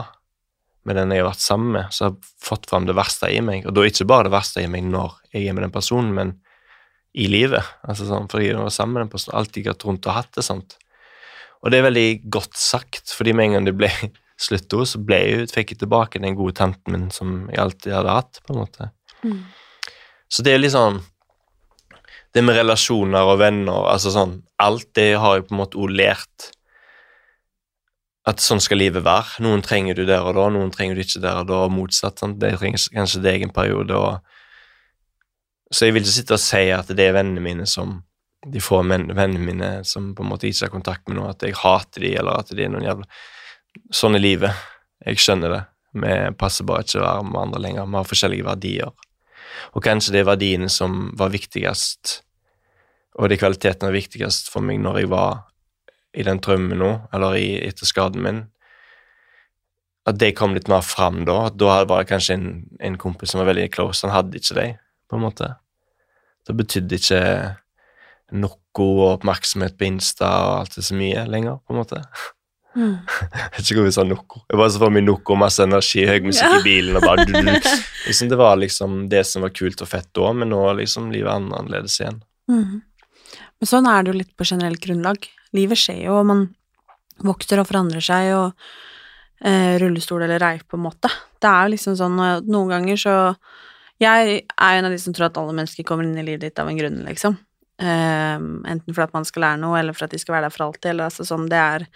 [0.86, 3.42] med den jeg har vært sammen med, så har jeg fått fram det verste i
[3.44, 3.66] meg.
[3.66, 6.36] Og da ikke bare det verste i meg når jeg er med den personen, men
[7.16, 7.64] i livet.
[7.88, 10.46] Altså sånn, fordi jeg var sammen med den personen, alltid gått rundt og hatt det
[10.46, 10.78] sånt.
[11.64, 13.90] Og det er veldig godt sagt, fordi med en gang det ble
[14.48, 17.96] slutt hos, så ble jeg, fikk jeg tilbake den gode tanten min som jeg alltid
[17.96, 18.90] hadde hatt, på en måte.
[20.30, 21.00] Så det er litt sånn
[22.36, 26.50] Det med relasjoner og venner, altså sånn Alt det har jeg på en måte lært
[28.26, 29.44] at sånn skal livet være.
[29.46, 32.18] Noen trenger du der og da, noen trenger du ikke der og da, og motsatt.
[32.22, 32.40] Sant?
[32.42, 34.00] Det trenger kanskje deg en periode.
[34.00, 35.70] Og...
[35.70, 38.00] Så jeg vil ikke sitte og si at det er vennene mine som
[38.46, 41.58] de få vennene mine som på en måte ikke har kontakt med noe, at jeg
[41.58, 43.08] hater de, eller at de er noen jævla
[43.92, 44.60] Sånn er livet.
[45.04, 45.64] Jeg skjønner det.
[46.00, 47.90] Vi passer bare ikke å være med andre lenger.
[47.90, 48.94] Vi har forskjellige verdier.
[49.76, 52.22] Og kanskje det er verdiene som var viktigst
[53.20, 55.44] Og de kvalitetene var viktigst for meg når jeg var
[56.16, 58.44] i den drømmen nå, eller i, etter skaden min.
[60.06, 61.48] At de kom litt mer fram da.
[61.50, 62.50] At Da var det kanskje en,
[62.80, 64.06] en kompis som var veldig close.
[64.06, 64.68] Han hadde ikke de,
[65.10, 65.56] på en måte.
[66.46, 67.22] Det betydde ikke
[68.36, 72.02] noe oppmerksomhet på Insta og alt det så mye lenger, på en måte.
[72.76, 72.98] Mm.
[73.32, 74.42] Jeg vet ikke hvorfor jeg sa noe.
[74.52, 77.32] Jeg bare så for meg noe, masse energi, høy musikk i bilen og bare du,
[77.38, 77.54] du.
[78.08, 81.32] Liksom, Det var liksom det som var kult og fett da, men nå liksom livet
[81.32, 82.20] er annerledes igjen.
[82.52, 82.84] Mm.
[83.58, 85.26] Men sånn er det jo litt på generelt grunnlag.
[85.56, 86.46] Livet skjer jo, og man
[87.26, 91.12] vokser og forandrer seg, og eh, rullestol eller reif, på en måte.
[91.40, 93.16] Det er jo liksom sånn eh, Noen ganger så
[94.04, 96.60] Jeg er en av de som tror at alle mennesker kommer inn i livet ditt
[96.60, 97.38] av en grunn, liksom.
[97.80, 100.56] Eh, enten for at man skal lære noe, eller for at de skal være der
[100.56, 101.88] for alltid, eller altså sånn Det er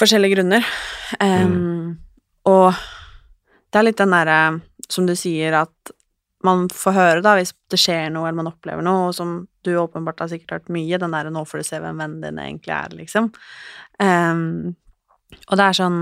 [0.00, 0.64] forskjellige grunner.
[1.20, 1.98] Um,
[2.48, 2.72] Og
[3.70, 4.38] det er litt den derre,
[4.90, 5.92] som du sier, at
[6.46, 9.34] man får høre, da, hvis det skjer noe, eller man opplever noe, og som
[9.66, 12.38] du åpenbart har sikkert hørt mye, den derre 'nå får du se hvem vennen din
[12.38, 13.30] egentlig er', liksom.
[14.00, 14.76] Um,
[15.48, 16.00] og det er sånn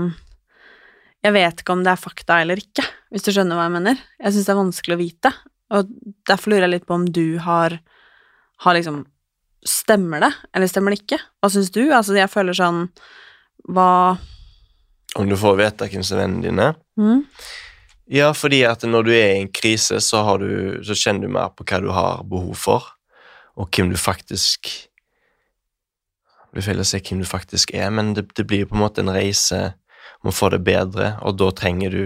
[1.19, 3.97] Jeg vet ikke om det er fakta eller ikke, hvis du skjønner hva jeg mener.
[4.23, 5.31] Jeg syns det er vanskelig å vite,
[5.75, 5.89] og
[6.29, 7.79] derfor lurer jeg litt på om du har,
[8.65, 9.05] har liksom
[9.59, 11.17] Stemmer det, eller stemmer det ikke?
[11.43, 11.81] Hva syns du?
[11.91, 12.85] Altså, jeg føler sånn
[13.67, 14.15] Hva
[15.19, 16.67] Om du får vite hvem som er vennene dine?
[16.95, 17.25] mm?
[18.09, 21.33] Ja, fordi at når du er i en krise, så, har du, så kjenner du
[21.35, 22.87] mer på hva du har behov for,
[23.59, 24.69] og hvem du faktisk
[26.49, 29.13] Det blir feil hvem du faktisk er, men det, det blir på en måte en
[29.13, 29.75] reise
[30.23, 32.03] om å få det bedre, og da trenger du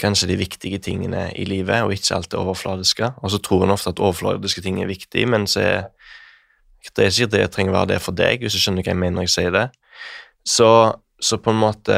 [0.00, 3.12] kanskje de viktige tingene i livet, og ikke alt det overfladiske.
[3.22, 5.78] Og så tror en ofte at overfladiske ting er viktig, men så er
[6.96, 8.94] det er ikke det jeg trenger å være det for deg, hvis du skjønner hva
[8.94, 9.66] jeg mener når jeg sier det.
[10.48, 10.68] Så,
[11.20, 11.96] så på en måte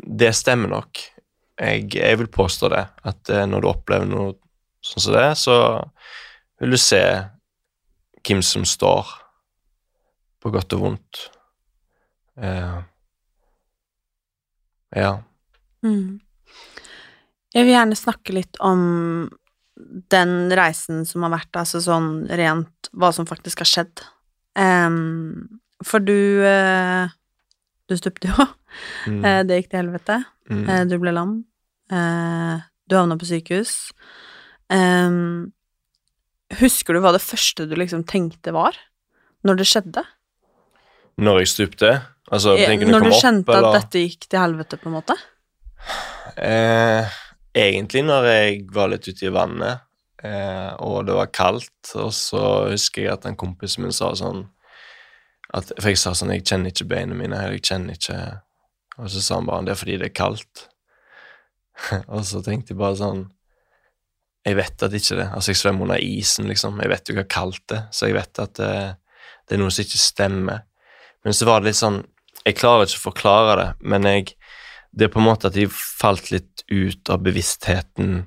[0.00, 1.00] Det stemmer nok.
[1.60, 4.30] Jeg, jeg vil påstå det, at eh, når du opplever noe
[4.84, 5.56] sånn som det, så
[6.60, 7.02] vil du se
[8.26, 9.08] hvem som står
[10.40, 11.20] på godt og vondt.
[12.40, 12.78] Eh,
[14.96, 15.12] ja.
[15.84, 16.20] Mm.
[17.54, 18.82] Jeg vil gjerne snakke litt om
[20.12, 24.04] den reisen som har vært, altså sånn rent hva som faktisk har skjedd.
[24.58, 27.06] Um, for du uh,
[27.88, 28.44] Du stupte jo.
[29.10, 29.22] Mm.
[29.24, 30.16] Eh, det gikk til helvete.
[30.50, 30.60] Mm.
[30.68, 31.32] Uh, du ble lam.
[31.90, 33.72] Du havna på sykehus.
[34.70, 35.50] Em,
[36.58, 38.78] husker du hva det første du liksom tenkte var,
[39.46, 40.04] når det skjedde?
[41.20, 41.92] Når jeg stupte?
[42.30, 43.68] Altså, ja, tenker du når kom du opp, kjente eller?
[43.68, 45.16] at dette gikk til helvete, på en måte?
[46.40, 47.18] Eh,
[47.58, 49.82] egentlig når jeg var litt ute i vannet,
[50.22, 54.46] eh, og det var kaldt, og så husker jeg at en kompis min sa sånn
[55.50, 58.18] at, For jeg sa sånn Jeg kjenner ikke beina mine, jeg kjenner ikke
[59.02, 60.68] Og så sa han bare det er fordi det er kaldt.
[62.14, 63.24] og så tenkte jeg bare sånn
[64.46, 66.80] Jeg vet at ikke det Altså, jeg svømmer under isen, liksom.
[66.80, 68.72] Jeg vet jo hva kaldt det så jeg vet at det,
[69.48, 70.64] det er noe som ikke stemmer.
[71.26, 72.00] Men så var det litt sånn
[72.46, 74.30] Jeg klarer ikke å forklare det, men jeg
[74.90, 78.24] det er på en måte at de falt litt ut av bevisstheten,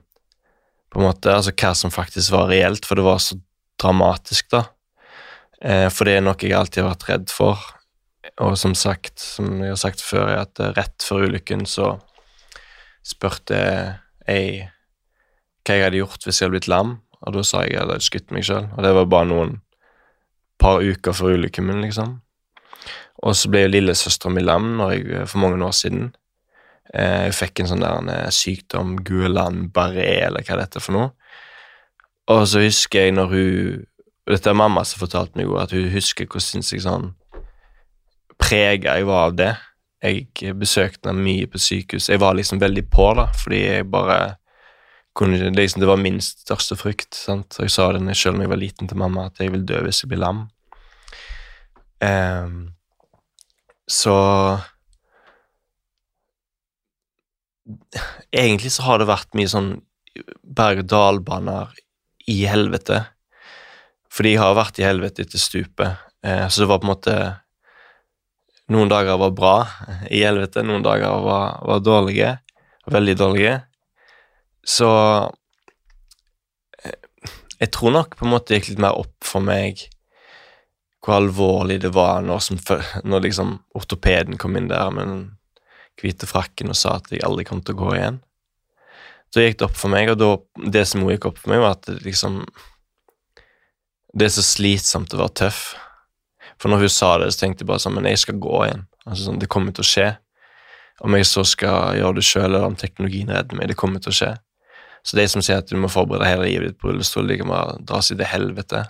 [0.93, 3.37] på en måte, altså hva som faktisk var reelt, for det var så
[3.81, 4.63] dramatisk, da.
[5.63, 7.65] Eh, for det er noe jeg alltid har vært redd for,
[8.43, 11.97] og som sagt, som jeg har sagt før, at eh, rett før ulykken så
[13.03, 13.57] spurte
[14.27, 14.69] jeg
[15.63, 17.81] hva jeg hadde gjort hvis jeg hadde blitt lam, og da sa jeg at jeg
[17.85, 19.53] hadde skutt meg sjøl, og det var bare noen
[20.59, 22.17] par uker før ulykken min, liksom.
[23.23, 26.11] Og så ble jo lillesøstera mi lam jeg, for mange år siden.
[26.93, 30.97] Eh, Jeg fikk en sånn der en, eh, sykdom, Guelan-Barré, eller hva det heter for
[30.97, 31.11] noe.
[32.27, 33.85] Og så husker jeg når hun
[34.25, 37.09] Dette er mamma som fortalte meg at hun husker hvor sinnssykt sånn
[38.39, 39.49] prega jeg var av det.
[40.03, 42.07] Jeg besøkte henne mye på sykehus.
[42.07, 44.37] Jeg var liksom veldig på, da, fordi jeg bare
[45.15, 47.13] kunne liksom, Det var min største frykt.
[47.13, 47.57] sant?
[47.59, 50.03] Jeg sa det selv da jeg var liten til mamma, at jeg vil dø hvis
[50.03, 50.47] jeg blir lam.
[52.01, 52.73] Um,
[53.87, 54.59] så
[58.33, 59.69] Egentlig så har det vært mye sånn
[60.43, 61.71] berg-og-dal-baner
[62.27, 63.05] i helvete.
[64.11, 66.01] Fordi jeg har vært i helvete etter stupet.
[66.25, 67.15] Uh, så det var på en måte
[68.71, 69.55] Noen dager var bra
[70.07, 72.29] i helvete, noen dager var, var dårlige.
[72.87, 73.57] Veldig dårlige.
[74.63, 74.89] Så
[76.83, 76.99] eh,
[77.59, 79.87] jeg tror nok på en måte gikk litt mer opp for meg
[81.03, 82.59] hvor alvorlig det var når, som,
[83.03, 85.23] når liksom ortopeden kom inn der med den
[85.99, 88.21] hvite frakken og sa at jeg aldri kom til å gå igjen.
[89.33, 90.29] Da gikk det opp for meg, og da,
[90.71, 92.43] det som også gikk opp for meg, var at det liksom
[94.13, 95.61] Det er så slitsomt å være tøff.
[96.61, 98.83] For når hun sa det, så tenkte jeg bare sånn Men jeg skal gå igjen.
[99.07, 100.09] Altså sånn, Det kommer til å skje.
[101.01, 104.13] Om jeg så skal gjøre det sjøl, eller om teknologien redder meg, det kommer til
[104.13, 104.31] å skje.
[105.03, 107.51] Så de som sier at du må forberede hele livet ditt på rullestol, de kan
[107.51, 108.85] bare dra seg til helvete.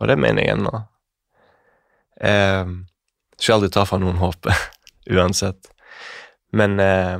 [0.00, 0.72] Og det mener jeg ennå.
[2.20, 2.72] Eh,
[3.40, 4.56] skal aldri ta fra noen håpet,
[5.16, 5.70] uansett.
[6.52, 7.18] Men eh,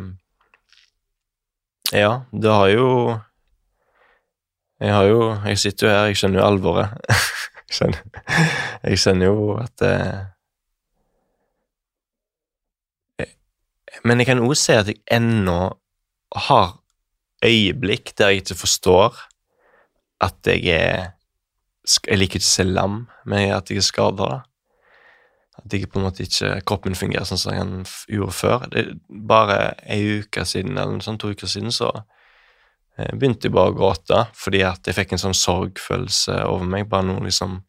[1.92, 2.88] Ja, det har jo
[4.80, 6.88] Jeg har jo Jeg sitter jo her, jeg skjønner jo alvoret.
[7.68, 8.02] jeg, skjønner,
[8.82, 10.20] jeg skjønner jo at eh,
[14.04, 15.60] Men jeg kan også si at jeg ennå
[16.48, 16.79] har
[17.44, 19.18] øyeblikk der jeg ikke forstår
[20.20, 21.08] at jeg er
[22.06, 24.26] Jeg liker ikke å se lam, men at jeg er skada.
[25.58, 28.66] At jeg på en måte ikke kroppen fungerer sånn som den gjorde før.
[28.70, 31.88] Det, bare ei uke siden, eller sånt, to uker siden, så
[32.98, 36.86] eh, begynte jeg bare å gråte fordi at jeg fikk en sånn sorgfølelse over meg.
[36.92, 37.62] bare noe liksom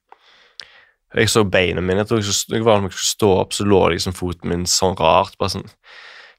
[1.15, 2.05] Jeg så beina mine.
[2.05, 5.39] Jeg jeg, var når jeg skulle stå opp, så lå liksom foten min sånn rart.
[5.39, 5.69] bare sånn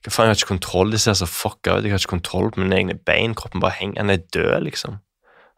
[0.03, 0.91] hva faen, Jeg har ikke kontroll.
[0.91, 1.85] De ser så fucka ut.
[1.87, 3.37] Jeg har ikke kontroll på mine egne bein.
[3.39, 4.01] Kroppen bare henger.
[4.03, 4.99] Han er død, liksom.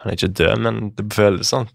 [0.02, 1.70] Han er ikke død, men det føles sånn.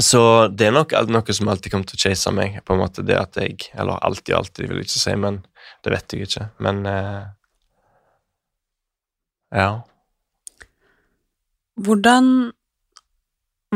[0.00, 2.60] Så det er nok noe som alltid kommer til å chase meg.
[2.64, 5.44] på en måte det at jeg, Eller alltid, alltid, vil jeg ikke si, men
[5.84, 6.48] det vet jeg ikke.
[6.58, 7.24] Men eh,
[9.50, 9.82] ja.
[11.76, 12.52] Hvordan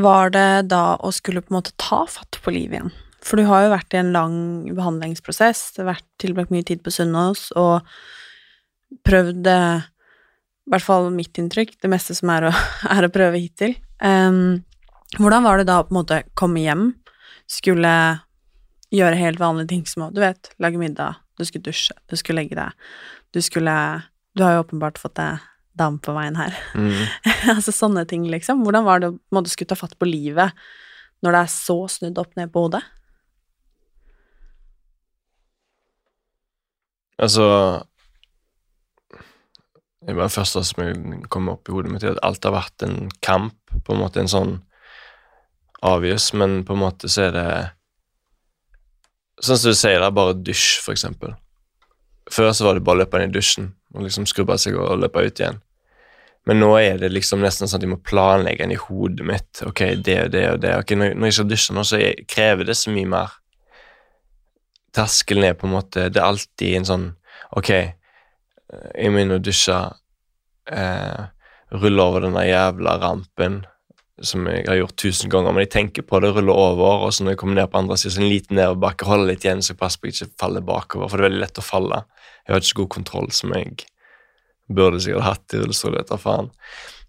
[0.01, 2.95] var det da å skulle på en måte ta fatt på livet igjen?
[3.25, 4.37] For du har jo vært i en lang
[4.77, 7.87] behandlingsprosess, det har vært tilbrakt mye tid på Sunnaas og
[9.09, 9.87] prøvd eh,
[10.65, 12.53] I hvert fall mitt inntrykk, det meste som er å,
[12.97, 13.77] er å prøve hittil.
[14.05, 14.63] Um,
[15.19, 16.91] hvordan var det da å på en måte komme hjem,
[17.51, 17.91] skulle
[18.95, 22.43] gjøre helt vanlige ting som å, du vet, lage middag, du skulle dusje, du skulle
[22.43, 22.89] legge deg,
[23.35, 23.75] du skulle
[24.35, 25.43] Du har jo åpenbart fått deg
[25.79, 26.55] dam på veien her.
[26.75, 27.07] Mm.
[27.55, 28.65] altså sånne ting, liksom.
[28.67, 30.51] Hvordan var det å måte skulle ta fatt på livet
[31.23, 32.83] når det er så snudd opp ned på hodet?
[37.23, 37.47] Altså
[40.05, 43.09] Det var det første som kom opp i hodet mitt, at alt har vært en
[43.25, 44.59] kamp, på en måte en sånn
[45.85, 47.49] obvious, men på en måte så er det
[49.43, 51.33] Sånn som du sier, det er bare dusj, for eksempel.
[52.31, 55.01] Før så var det bare å løpe inn i dusjen og liksom skrubbe seg og
[55.03, 55.59] løpe ut igjen.
[56.49, 59.63] Men nå er det liksom nesten sånn at jeg må planlegge den i hodet mitt.
[59.65, 60.73] Ok, det og det og det.
[60.77, 63.37] Ok, Når, jeg skal dusje nå, så krever det så mye mer.
[64.95, 67.07] Terskelen er på en måte Det er alltid en sånn
[67.59, 69.77] Ok, jeg må inn og dusje.
[70.67, 71.21] Eh,
[71.75, 73.61] rulle over denne jævla rampen
[74.23, 77.25] som jeg har gjort tusen ganger, men jeg tenker på det, ruller over, og så
[77.25, 79.73] når jeg kommer ned på andre siden, så en liten nedoverbakke, holder litt igjen så
[79.73, 82.01] jeg passer på jeg ikke faller bakover, for det er veldig lett å falle.
[82.45, 83.87] Jeg har ikke så god kontroll som jeg
[84.75, 86.51] burde sikkert hatt i rullestol, du faen.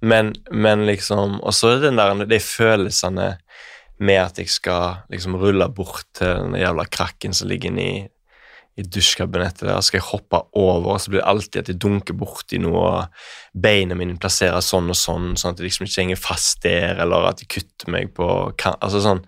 [0.01, 3.29] Men, men liksom Og så er det den der, de følelsene
[4.03, 8.07] med at jeg skal liksom rulle bort til den jævla krakken som ligger inni
[8.75, 12.17] i dusjkabinettet der, skal jeg hoppe over, og så blir det alltid at jeg dunker
[12.19, 16.19] borti noe, og beina mine plasseres sånn og sånn, sånn at jeg liksom ikke henger
[16.19, 18.27] fast der, eller at jeg kutter meg på
[18.75, 19.25] altså sånn,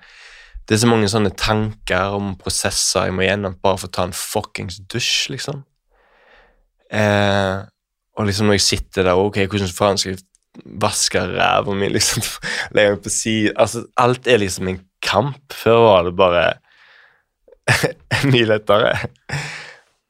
[0.68, 4.04] Det er så mange sånne tanker om prosesser jeg må gjennom bare for å ta
[4.04, 5.62] en fuckings dusj, liksom.
[6.92, 7.62] Eh,
[8.20, 10.26] og liksom når jeg sitter der, ok, hvordan faen skal jeg
[10.66, 12.24] vaske ræva mi, liksom,
[12.76, 15.54] legge meg på siden altså, Alt er liksom en kamp.
[15.54, 16.46] Før var det bare
[18.32, 18.94] mye lettere.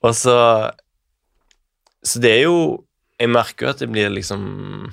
[0.06, 0.38] Og så
[2.04, 2.86] Så det er jo
[3.20, 4.92] Jeg merker jo at det blir liksom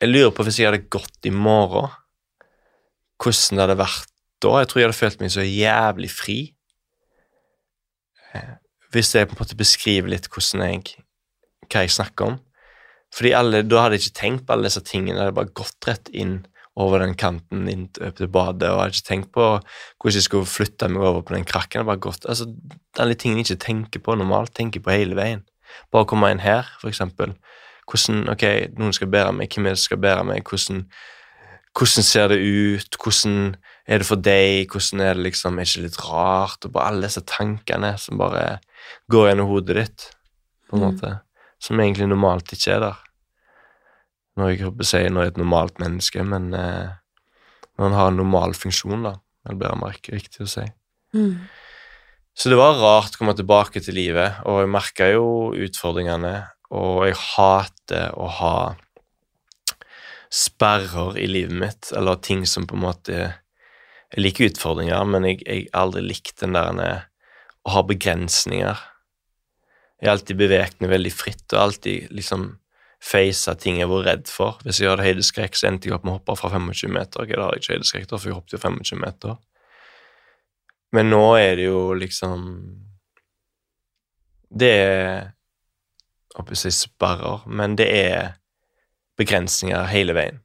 [0.00, 1.90] Jeg lurer på hvis jeg hadde gått i morgen,
[3.18, 4.52] hvordan det hadde vært da.
[4.60, 6.36] Jeg tror jeg hadde følt meg så jævlig fri.
[8.30, 8.52] Eh,
[8.94, 11.02] hvis jeg på en måte beskriver litt hvordan jeg
[11.66, 12.38] hva jeg snakker om.
[13.14, 15.16] Fordi alle, Da hadde jeg ikke tenkt på alle disse tingene.
[15.16, 16.40] Jeg hadde bare gått rett inn
[16.78, 20.46] over den kanten inn til badet, og jeg hadde ikke tenkt på hvordan jeg skulle
[20.46, 21.82] flytte meg over på den krakken.
[21.82, 22.46] Det bare gått, altså,
[22.98, 25.42] Alle tingene jeg ikke tenker på normalt, tenker på hele veien.
[25.92, 27.34] Bare å komme inn her, for eksempel.
[27.88, 28.44] Hvordan, ok,
[28.78, 30.50] Noen skal bære meg, hvem er det som skal bære meg?
[30.50, 30.84] Hvordan,
[31.78, 32.98] hvordan ser det ut?
[33.02, 33.38] Hvordan
[33.88, 34.72] er det for deg?
[34.72, 36.66] Hvordan er det liksom, er det ikke litt rart?
[36.66, 38.58] Og bare alle disse tankene som bare
[39.10, 40.10] går gjennom hodet ditt,
[40.68, 41.14] på en måte.
[41.16, 41.27] Mm.
[41.62, 43.04] Som egentlig normalt ikke er der
[44.38, 46.90] når jeg håper å si når jeg er et normalt menneske, men eh,
[47.74, 49.16] når han har en normal funksjon, da.
[49.48, 50.64] Det blir mer riktig å si.
[51.16, 51.48] Mm.
[52.38, 55.24] Så det var rart å komme tilbake til livet, og jeg merka jo
[55.56, 56.34] utfordringene,
[56.70, 58.54] og jeg hater å ha
[60.28, 63.20] sperrer i livet mitt, eller ting som på en måte
[64.08, 67.00] Jeg liker utfordringer, men jeg har aldri likt den der eh,
[67.68, 68.78] å ha begrensninger.
[69.98, 72.50] Jeg har alltid bevegende veldig fritt, og alltid liksom
[73.02, 74.58] face ting jeg var redd for.
[74.66, 77.22] Hvis jeg hadde høydeskrekk, så endte jeg opp med å hoppe fra 25 meter.
[77.22, 79.38] Okay, da hadde jeg ikke høydeskrekk, for jeg hoppet jo 25 meter.
[80.94, 82.46] Men nå er det jo liksom
[84.48, 85.26] Det er
[86.38, 88.36] håper jeg si sperrer, men det er
[89.18, 90.38] begrensninger hele veien.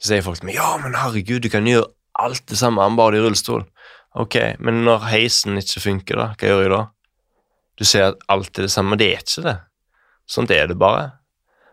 [0.00, 2.96] Så sier folk til meg ja, men herregud, du kan gjøre alt det samme, han
[2.98, 3.66] bare i rullestol.
[4.18, 6.80] Ok, men når heisen ikke funker, da, hva gjør jeg da?
[7.78, 9.56] Du ser at alt er det samme, men det er ikke det.
[10.28, 11.04] Sånn er det bare.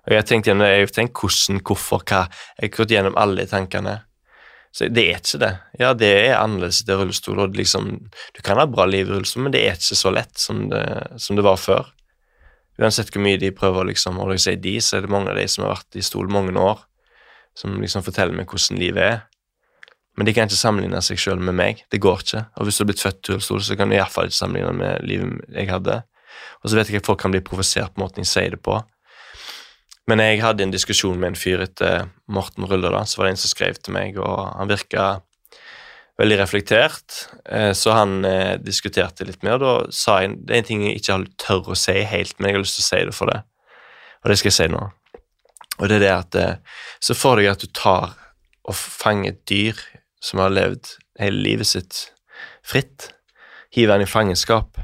[0.05, 2.25] Og jeg har tenkt gjennom jeg har tenkt hvordan, hvorfor, hva.
[2.59, 3.95] Jeg har gått gjennom alle de tankene.
[4.75, 5.51] Så det er ikke det.
[5.79, 7.93] Ja, det er annerledes til rullestol, og liksom,
[8.35, 10.83] du kan ha bra liv i rullestol, men det er ikke så lett som det,
[11.23, 11.93] som det var før.
[12.75, 15.39] Uansett hvor mye de prøver, liksom, og seg sier de, så er det mange av
[15.39, 16.83] de som har vært i stol mange år,
[17.55, 19.23] som liksom forteller meg hvordan livet er.
[20.15, 21.83] Men de kan ikke sammenligne seg sjøl med meg.
[21.91, 22.43] Det går ikke.
[22.55, 25.41] Og hvis du har blitt født rullestol, så kan du iallfall ikke sammenligne med livet
[25.51, 26.01] jeg hadde.
[26.63, 28.79] Og så vet jeg at folk kan bli provosert på måten jeg sier det på.
[30.09, 33.35] Men jeg hadde en diskusjon med en fyr etter Morten Rulle, da, så var det
[33.35, 35.05] en som skrev til meg, og han virka
[36.21, 37.15] veldig reflektert,
[37.49, 39.57] eh, så han eh, diskuterte litt mer.
[39.57, 42.37] og Da sa jeg det er en ting jeg ikke har tør å si helt,
[42.37, 43.41] men jeg har lyst til å si det for det.
[44.23, 44.85] Og det skal jeg si nå.
[45.75, 46.37] Og det er det at
[47.03, 48.15] så Så du deg at du tar
[48.65, 49.81] og fanger et dyr
[50.25, 51.99] som har levd hele livet sitt
[52.65, 53.11] fritt,
[53.75, 54.79] hiver den i fangenskap.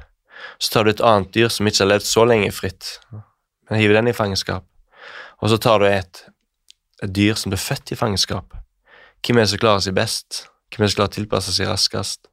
[0.62, 3.98] Så tar du et annet dyr som ikke har levd så lenge fritt, men hiver
[3.98, 4.68] den i fangenskap.
[5.42, 6.24] Og så tar du et,
[7.02, 8.54] et dyr som ble født i fangenskap.
[9.26, 10.44] Hvem er det som klarer seg best?
[10.70, 12.30] Hvem er det som klarer å tilpasse seg raskest?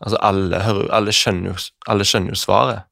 [0.00, 0.60] Altså, alle,
[0.96, 1.56] alle, skjønner jo,
[1.92, 2.86] alle skjønner jo svaret.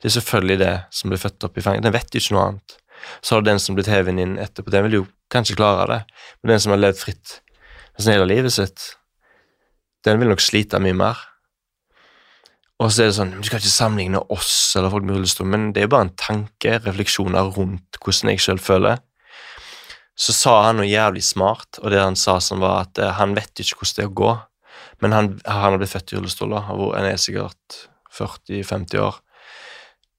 [0.00, 1.86] Det er selvfølgelig det som ble født opp i fangenskap.
[1.86, 2.76] Den vet jo ikke noe annet.
[3.22, 4.72] Så har du den som blitt hevet inn etterpå.
[4.74, 6.00] Den vil jo kanskje klare det,
[6.40, 7.38] men den som har levd fritt
[8.00, 8.94] nesten hele livet sitt,
[10.06, 11.18] den vil nok slite mye mer.
[12.80, 15.70] Og så er det sånn Du skal ikke sammenligne oss eller folk med rullestol, men
[15.76, 19.02] det er bare en tanke, refleksjoner rundt hvordan jeg sjøl føler.
[20.16, 23.36] Så sa han noe jævlig smart, og det han sa som var at uh, han
[23.36, 24.32] vet ikke hvordan det er å gå,
[25.00, 27.80] men han, han har blitt født i rullestol, da, og han er sikkert
[28.16, 29.20] 40-50 år.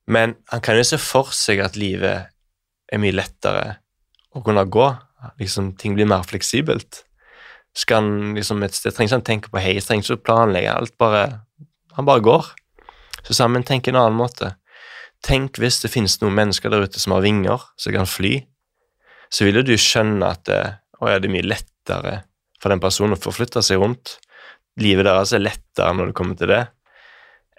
[0.09, 2.29] Men han kan jo se for seg at livet
[2.91, 3.65] er mye lettere
[4.33, 4.87] å kunne gå.
[5.41, 7.03] Liksom, ting blir mer fleksibelt.
[7.77, 10.95] Skal han liksom et sted, trenger ikke han tenke på heis, trenger ikke planlegge alt,
[10.99, 11.23] bare
[11.95, 12.49] han bare går.
[13.23, 14.55] Så sammen tenk en annen måte.
[15.23, 18.39] Tenk hvis det finnes noen mennesker der ute som har vinger, som kan fly.
[19.31, 20.61] Så vil jo du skjønne at det,
[20.99, 22.15] å, ja, det er mye lettere
[22.61, 24.17] for den personen å forflytte seg rundt.
[24.81, 26.63] Livet deres er lettere når det kommer til det,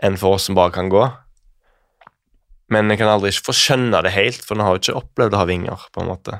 [0.02, 1.04] enn for oss som bare kan gå.
[2.72, 5.42] Men jeg kan aldri få skjønne det helt, for en har jo ikke opplevd å
[5.42, 5.88] ha vinger.
[5.92, 6.38] på en måte.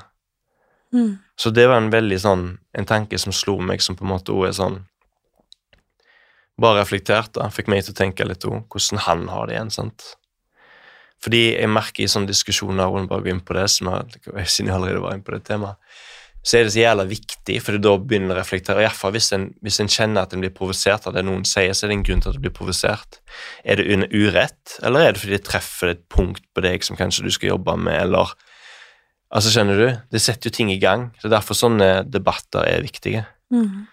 [0.93, 1.11] Mm.
[1.39, 2.43] Så det var en veldig sånn,
[2.77, 4.81] en tanke som slo meg, som på en måte også er sånn
[6.61, 7.47] Bare reflektert, da.
[7.49, 9.71] Fikk meg til å tenke litt om hvordan han har det igjen.
[9.73, 10.03] sant?
[11.23, 14.69] Fordi jeg merker i sånne diskusjoner og bare gå inn på det, som jeg, siden
[14.69, 15.79] jeg allerede var inne på det temaet,
[16.43, 18.81] så er det så jævla viktig, for da begynner å reflektere.
[18.81, 21.71] og Iallfall hvis, en, hvis en kjenner at en blir provosert av det noen sier,
[21.71, 23.21] så er det en grunn til at du blir provosert.
[23.63, 27.23] Er det urett, eller er det fordi det treffer et punkt på deg som kanskje
[27.25, 28.35] du skal jobbe med, eller
[29.33, 29.87] Altså, skjønner du?
[30.13, 31.07] Det setter jo ting i gang.
[31.21, 33.23] så Derfor sånne debatter er viktige.
[33.53, 33.87] Mm.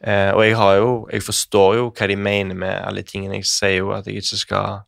[0.00, 3.34] Eh, og jeg har jo Jeg forstår jo hva de mener med alle tingene.
[3.40, 4.78] Jeg sier jo at jeg ikke skal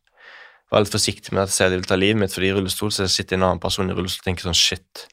[0.71, 2.53] være litt forsiktig med at jeg sier at de vil ta livet mitt fordi i
[2.55, 5.03] rullestol så sitter en annen person i rullestol og tenker sånn Shit,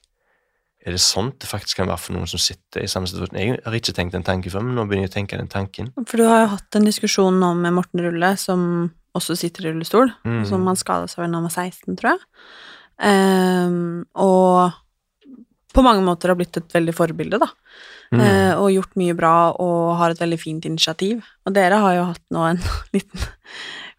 [0.86, 3.36] er det sånt det faktisk kan være for noen som sitter i samme situasjon?
[3.36, 5.90] Jeg har ikke tenkt den tanken før, men nå begynner jeg å tenke den tanken.
[6.06, 8.62] For du har jo hatt en diskusjon nå med Morten Rulle, som
[9.18, 10.46] også sitter i rullestol, Mm.
[10.48, 12.20] som han skada seg vel da han var 16, tror jeg.
[13.00, 14.72] Ehm, og
[15.70, 17.48] på mange måter har blitt et veldig forbilde, da.
[18.10, 18.20] Mm.
[18.24, 21.22] Eh, og gjort mye bra og har et veldig fint initiativ.
[21.46, 22.58] Og dere har jo hatt nå en
[22.96, 23.28] liten,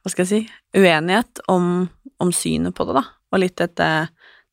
[0.02, 0.42] hva skal jeg si,
[0.76, 1.88] uenighet om,
[2.20, 3.06] om synet på det, da.
[3.32, 3.88] Og litt dette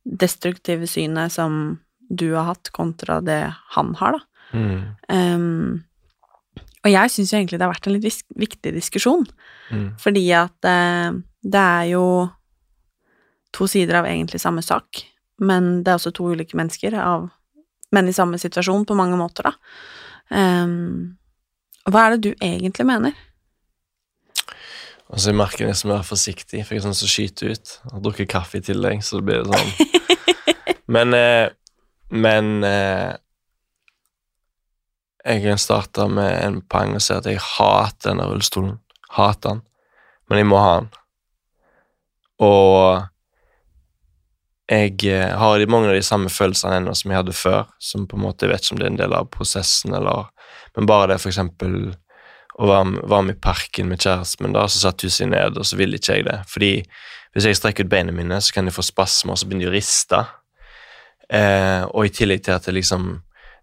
[0.09, 3.43] destruktive synet som du har hatt, kontra det
[3.75, 4.25] han har, da.
[4.57, 4.79] Mm.
[5.13, 5.83] Um,
[6.87, 9.27] og jeg syns jo egentlig det har vært en litt viktig diskusjon,
[9.69, 9.99] Mm.
[10.01, 11.13] fordi at uh,
[11.45, 12.05] det er jo
[13.59, 15.03] to sider av egentlig samme sak,
[15.42, 17.29] men det er også to ulike mennesker, av,
[17.94, 19.55] men i samme situasjon på mange måter, da.
[20.29, 21.18] Um,
[21.88, 23.16] hva er det du egentlig mener?
[25.09, 27.71] Altså, jeg merker jeg nesten være forsiktig, for jeg er sånn som skyter ut.
[27.94, 29.71] Og drukket kaffe i tillegg, så det blir sånn.
[30.94, 31.47] men eh,
[32.09, 33.14] men eh,
[35.25, 38.79] jeg kan starte med en poeng og si at jeg hater denne rullestolen.
[39.13, 39.63] Hater den.
[40.29, 40.88] Men jeg må ha den.
[42.44, 43.04] Og
[44.69, 48.19] jeg eh, har mange av de samme følelsene ennå som jeg hadde før, som på
[48.19, 50.29] en måte jeg vet ikke om det er en del av prosessen, eller
[50.77, 51.94] Men bare det, eksempel
[52.58, 55.56] å være, være med i parken med kjæresten min, da, så satte hun seg ned,
[55.58, 56.37] og så ville ikke jeg det.
[56.46, 56.71] Fordi
[57.35, 59.73] hvis jeg strekker ut beina mine, så kan de få spasmer, og så begynner de
[59.73, 60.21] å riste.
[61.35, 63.19] Eh, og i tillegg til at jeg liksom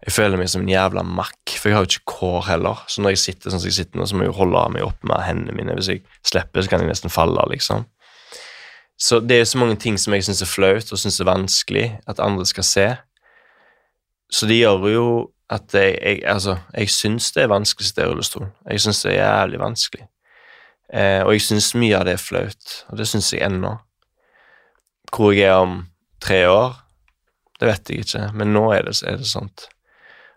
[0.06, 2.82] Jeg føler meg som en jævla makk, for jeg har jo ikke kår heller.
[2.86, 4.84] Så når jeg sitter sånn som jeg sitter nå, så må jeg jo holde meg
[4.84, 5.74] opp med hendene mine.
[5.74, 7.88] Hvis jeg slipper, så kan jeg nesten falle, liksom.
[8.98, 11.86] Så det er så mange ting som jeg syns er flaut og syns er vanskelig
[12.08, 12.86] at andre skal se.
[14.32, 15.08] Så det gjør jo
[15.52, 18.48] at jeg, jeg Altså, jeg syns det er vanskelig å sitte i rullestol.
[18.70, 20.08] Jeg syns det er jævlig vanskelig.
[20.92, 23.76] Eh, og jeg syns mye av det er flaut, og det syns jeg ennå.
[25.14, 25.78] Hvor jeg er om
[26.22, 26.76] tre år,
[27.60, 29.68] det vet jeg ikke, men nå er det, er det sånt.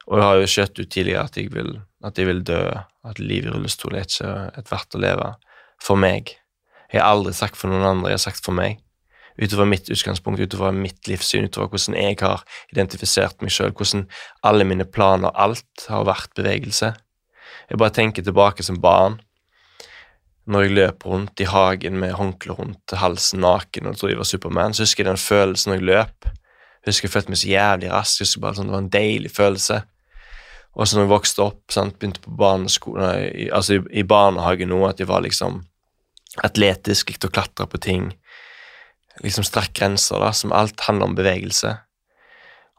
[0.10, 1.74] Og jeg har jo skjøtt ut tidligere at jeg vil,
[2.06, 2.62] at jeg vil dø,
[3.06, 5.34] at livet i rullestol er ikke et verdt å leve
[5.82, 6.34] for meg.
[6.94, 8.80] Jeg har aldri sagt for noen andre, jeg har sagt for meg.
[9.40, 12.42] Utover mitt utgangspunkt, utover mitt livssyn, utover hvordan jeg har
[12.74, 14.08] identifisert meg sjøl, hvordan
[14.44, 16.92] alle mine planer, alt, har vært bevegelse.
[17.70, 19.20] Jeg bare tenker tilbake som barn,
[20.50, 24.28] når jeg løp rundt i hagen med håndkle rundt halsen naken og trodde jeg var
[24.28, 26.30] Supermann, så husker jeg den følelsen når jeg løp.
[26.80, 28.18] Jeg husker jeg følte meg så jævlig rask.
[28.18, 29.82] Jeg husker bare sånn, Det var en deilig følelse.
[30.74, 34.82] Og så når jeg vokste opp, sant, begynte på barneskolen, altså i, i barnehage nå,
[34.88, 35.62] at jeg var liksom
[36.46, 38.10] atletisk, likte å klatre på ting.
[39.24, 41.76] Liksom strekk grenser, da, som alt handler om bevegelse.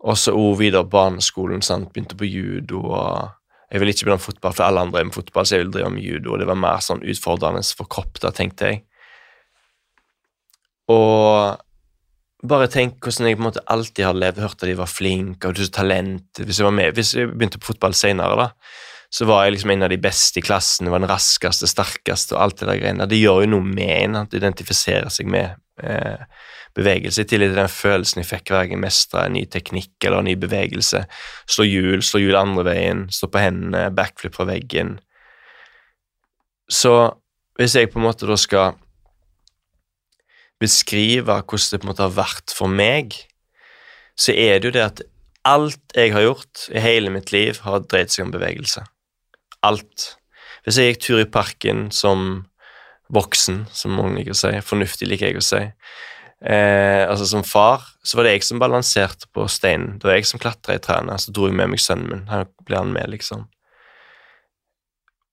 [0.00, 3.36] Og så òg videre barneskolen, sant, begynte på judo og
[3.70, 5.72] Jeg ville ikke begynne med fotball, for alle andre drev med fotball, så jeg ville
[5.76, 8.80] drive med judo, det var mer sånn utfordrende for kropp, da, tenkte jeg.
[10.90, 11.60] Og
[12.50, 15.46] bare tenk hvordan jeg på en måte alltid har levd, hørt at de var flinke
[15.46, 16.40] og du så talent.
[16.40, 18.48] Hvis jeg, var med, hvis jeg begynte på fotball senere, da,
[19.10, 20.90] så var jeg liksom en av de beste i klassen.
[20.90, 23.08] var den raskeste, sterkeste og alt det der greiene.
[23.10, 26.22] Det gjør jo noe med en at identifiserer seg med eh,
[26.78, 30.06] bevegelse, i tillegg til den følelsen jeg fikk hver gang jeg mestra en ny teknikk
[30.06, 31.02] eller en ny bevegelse.
[31.50, 34.98] Slå hjul, slå hjul andre veien, stå på hendene, backflip fra veggen.
[36.70, 36.94] Så
[37.58, 38.78] hvis jeg på en måte da skal
[40.62, 43.16] beskrive hvordan det på en måte har vært for meg,
[44.14, 45.02] så er det jo det at
[45.48, 48.84] alt jeg har gjort i hele mitt liv, har dreid seg om bevegelse.
[49.66, 50.14] Alt.
[50.64, 52.46] Hvis jeg gikk tur i parken som
[53.10, 55.62] voksen, som mange liker å si, fornuftig liker jeg å si,
[56.46, 59.98] eh, altså som far, så var det jeg som balanserte på steinen.
[59.98, 62.28] Det var jeg som klatra i trærne, så dro jeg med meg sønnen min.
[62.30, 63.48] Her ble han med, liksom.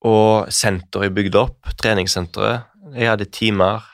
[0.08, 3.86] Og senteret jeg bygde opp, treningssenteret, jeg hadde timer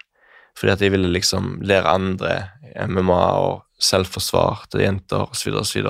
[0.54, 2.34] fordi at jeg ville liksom lære andre
[2.86, 5.56] MMA og selvforsvar til jenter osv.
[5.60, 5.88] osv.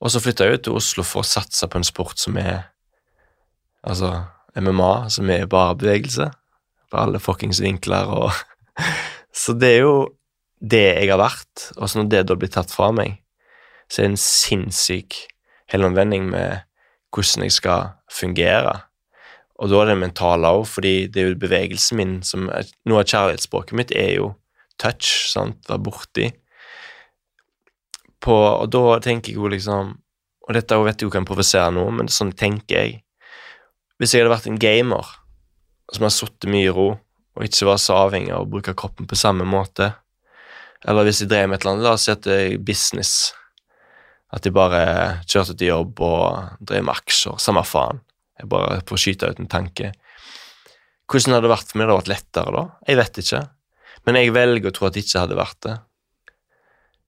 [0.00, 2.66] Og så flytta jeg ut til Oslo for å satse på en sport som er
[3.86, 4.10] altså
[4.56, 6.30] MMA, som er bare bevegelse.
[6.90, 8.30] På alle fuckings vinkler og
[9.36, 9.96] Så det er jo
[10.64, 13.18] det jeg har vært, og så når det da blir tatt fra meg,
[13.92, 15.18] så er det en sinnssyk
[15.68, 16.62] helomvending med
[17.12, 18.72] hvordan jeg skal fungere.
[19.60, 23.02] Og da er det mentale òg, fordi det er jo bevegelsen min som er, Noe
[23.02, 24.32] av kjærlighetsspråket mitt er jo
[24.80, 26.26] touch, sant, være borti.
[28.20, 29.90] På, og da tenker jeg jo liksom
[30.46, 33.00] Og dette vet jeg jo kan provosere noe, men sånn tenker jeg.
[33.96, 35.14] Hvis jeg hadde vært en gamer
[35.94, 36.90] som har sittet mye i ro,
[37.36, 39.92] og ikke var så avhengig av å bruke kroppen på samme måte,
[40.86, 43.14] eller hvis jeg drev med et eller annet, la oss si at det er business,
[44.36, 44.82] at jeg bare
[45.24, 48.02] kjørte til jobb og drev med aksjer, samme faen,
[48.36, 49.92] jeg bare får skyte ut en tanke.
[51.08, 51.86] Hvordan hadde det vært for meg?
[51.86, 52.64] Det hadde vært lettere da?
[52.90, 53.42] Jeg vet ikke.
[54.06, 55.76] Men jeg velger å tro at det ikke hadde vært det.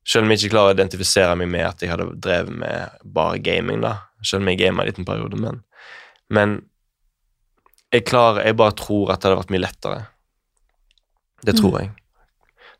[0.09, 3.43] Selv om jeg ikke klarer å identifisere meg med at jeg hadde drevet med bare
[3.45, 3.93] gaming, da.
[4.25, 5.65] Selv om jeg gama en liten periode, men
[6.29, 6.61] Men
[7.93, 10.07] jeg klarer Jeg bare tror at det hadde vært mye lettere.
[11.45, 11.81] Det tror Mm.
[11.81, 11.91] jeg.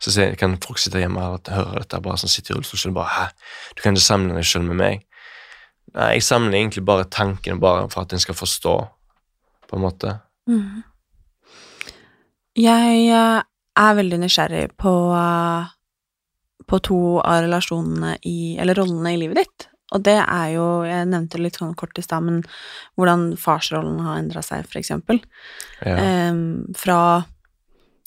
[0.01, 2.95] Så jeg kan folk sitte hjemme og høre dette, bare sånn sitte i rullestol og
[2.95, 3.29] bare Hæ,
[3.77, 5.05] du kan ikke sammenligne deg selv med meg.
[5.95, 8.75] Nei, jeg samler egentlig bare tankene bare for at en skal forstå,
[9.69, 10.21] på en måte.
[10.49, 10.85] Mm.
[12.59, 13.43] Jeg eh,
[13.79, 15.67] er veldig nysgjerrig på, eh,
[16.69, 19.69] på to av relasjonene i Eller rollene i livet ditt.
[19.97, 22.43] Og det er jo Jeg nevnte litt sånn kort i stad, men
[22.99, 25.21] hvordan farsrollen har endra seg, for eksempel.
[25.81, 26.29] Ja.
[26.31, 26.99] Um, fra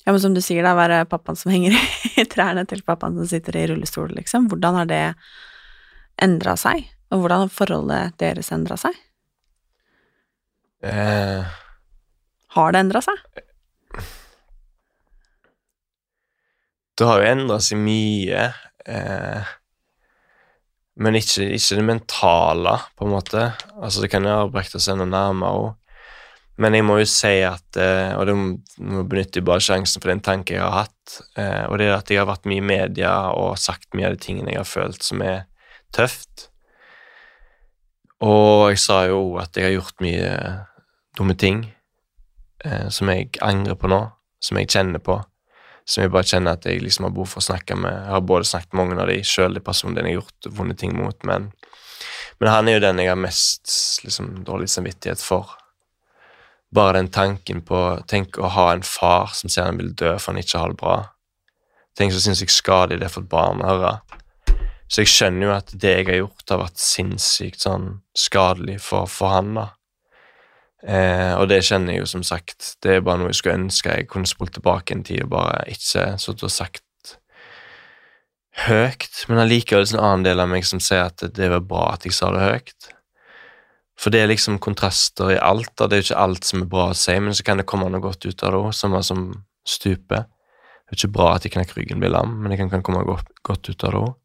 [0.05, 1.73] Ja, men som du sier, da, være pappaen som henger
[2.17, 4.47] i trærne, til pappaen som sitter i rullestol, liksom.
[4.49, 5.03] Hvordan har det
[6.21, 6.85] endra seg?
[7.11, 8.95] Og hvordan har forholdet deres endra seg?
[10.81, 11.45] Eh,
[12.55, 13.19] Har det endra seg?
[16.97, 18.41] det har jo endra seg mye,
[18.85, 19.51] eh,
[20.99, 23.45] men ikke, ikke det mentale, på en måte.
[23.79, 25.69] Altså, det kan jo ha seg enda nærmere òg.
[26.61, 30.21] Men jeg må jo si at eh, Og det må, benytte bare sjansen for den
[30.21, 33.13] tanken jeg har hatt, eh, og det er at jeg har vært mye i media
[33.33, 35.45] og sagt mye av de tingene jeg har følt som er
[35.95, 36.49] tøft.
[38.21, 40.33] Og jeg sa jo at jeg har gjort mye
[41.17, 41.63] dumme ting
[42.65, 44.03] eh, som jeg angrer på nå,
[44.43, 45.17] som jeg kjenner på.
[45.85, 47.91] Som jeg bare kjenner at jeg liksom har behov for å snakke med.
[47.91, 50.77] Jeg har både snakket med mange av de sjøl, de personene jeg har gjort vonde
[50.77, 51.49] ting mot, men,
[52.39, 53.73] men han er jo den jeg har mest
[54.05, 55.57] liksom, dårlig samvittighet for.
[56.71, 60.31] Bare den tanken på Tenk å ha en far som sier han vil dø for
[60.31, 60.95] han ikke har det bra.
[61.97, 63.95] Tenk så sinnssykt skadelig det er for et barn å høre.
[64.91, 67.85] Så jeg skjønner jo at det jeg har gjort, har vært sinnssykt sånn
[68.17, 69.67] skadelig for, for han, da.
[70.81, 72.75] Eh, og det kjenner jeg jo som sagt.
[72.81, 75.65] Det er bare noe jeg skulle ønske jeg kunne spolt tilbake en tid og bare
[75.69, 76.85] ikke sittet og sagt
[78.65, 79.25] høyt.
[79.29, 81.91] Men allikevel er det en annen del av meg som sier at det var bra
[81.93, 82.91] at jeg sa det høyt.
[84.01, 85.75] For det er liksom kontraster i alt.
[85.77, 87.67] da, Det er jo ikke alt som er bra å si, men så kan det
[87.69, 89.27] komme noe godt ut av det òg, samme som
[89.67, 90.25] stupet.
[90.25, 93.05] Det er ikke bra at jeg knekker ryggen blir lam, men det kan, kan komme
[93.05, 94.15] godt, godt ut av det òg.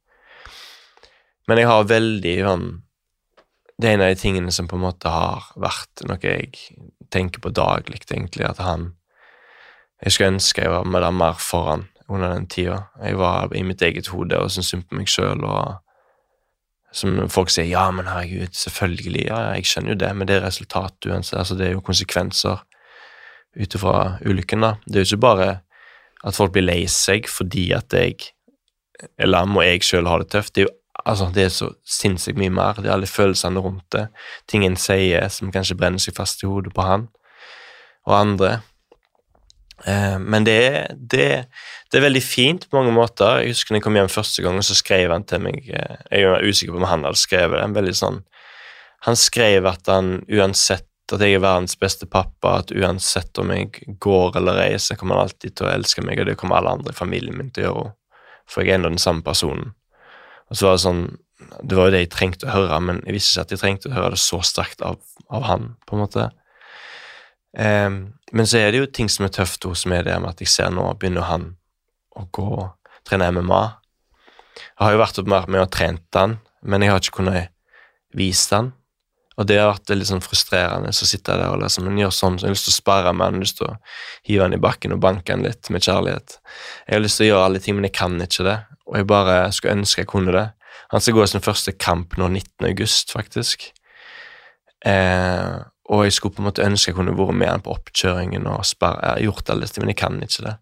[1.46, 2.66] Men jeg har veldig sånn
[3.77, 6.55] Det er en av de tingene som på en måte har vært noe jeg
[7.12, 8.95] tenker på daglig, egentlig, at han
[10.03, 12.83] Jeg skulle ønske jeg var med der mer foran under den tida.
[13.01, 15.81] Jeg var i mitt eget hode og syntes synd på meg sjøl, og
[16.93, 20.45] som folk sier ja, men herregud, selvfølgelig, ja, jeg skjønner jo det, men det er
[20.45, 22.61] resultat uansett, altså det er jo konsekvenser
[23.57, 24.74] ut ifra ulykken, da.
[24.85, 25.49] Det er jo ikke bare
[26.27, 28.33] at folk blir lei seg fordi at jeg
[29.20, 30.55] eller og jeg sjøl har det tøft.
[30.55, 32.80] Det er jo altså, det er så sinnssykt mye mer.
[32.80, 34.09] Det er alle følelsene rundt det.
[34.50, 37.09] Ting en sier som kanskje brenner seg fast i hodet på han
[38.07, 38.52] og andre.
[39.84, 40.61] Eh, men det,
[40.96, 41.28] det,
[41.90, 43.42] det, er veldig fint på mange måter.
[43.42, 46.28] Jeg husker når jeg kom hjem første gang, så skrev han til meg eh, Jeg
[46.28, 47.70] er usikker på om han hadde skrevet det.
[47.76, 48.20] veldig sånn,
[49.07, 53.68] Han skrev at han uansett at jeg er verdens beste pappa, at uansett om jeg
[54.02, 56.90] går eller reiser, kommer han alltid til å elske meg, og det kommer alle andre
[56.90, 57.92] i familien min til å gjøre.
[58.46, 59.72] For jeg er ennå den samme personen.
[60.51, 61.05] Og så var det sånn
[61.68, 63.90] Det var jo det jeg trengte å høre, men jeg visste ikke at jeg trengte
[63.90, 64.97] å høre det så sterkt av,
[65.28, 66.28] av han, på en måte.
[67.53, 67.99] Um,
[68.32, 70.49] men så er det jo ting som er tøft hos meg, det med at jeg
[70.53, 71.44] ser nå begynner han
[72.16, 73.61] å gå og trene MMA.
[74.57, 77.53] Jeg har jo vært opp med og trent han, men jeg har ikke kunnet
[78.16, 78.72] vise han.
[79.37, 80.95] Og det har vært litt sånn frustrerende.
[80.97, 83.12] Så sitter jeg der og liksom, gjør sånn, så jeg har lyst til å sperre
[83.12, 83.74] meg, jeg har lyst til å
[84.30, 86.39] hive han i bakken og banke han litt med kjærlighet.
[86.87, 88.57] Jeg har lyst til å gjøre alle ting, men jeg kan ikke det
[88.87, 90.49] og jeg bare skulle ønske jeg kunne det.
[90.95, 92.68] Han skal gå sin første kamp nå 19.
[92.68, 93.72] august, faktisk.
[94.87, 95.57] Eh,
[95.91, 98.62] og jeg skulle på en måte ønske jeg kunne vært med han på oppkjøringen og
[98.66, 100.55] sperre, gjort alle dette, men jeg kan ikke det.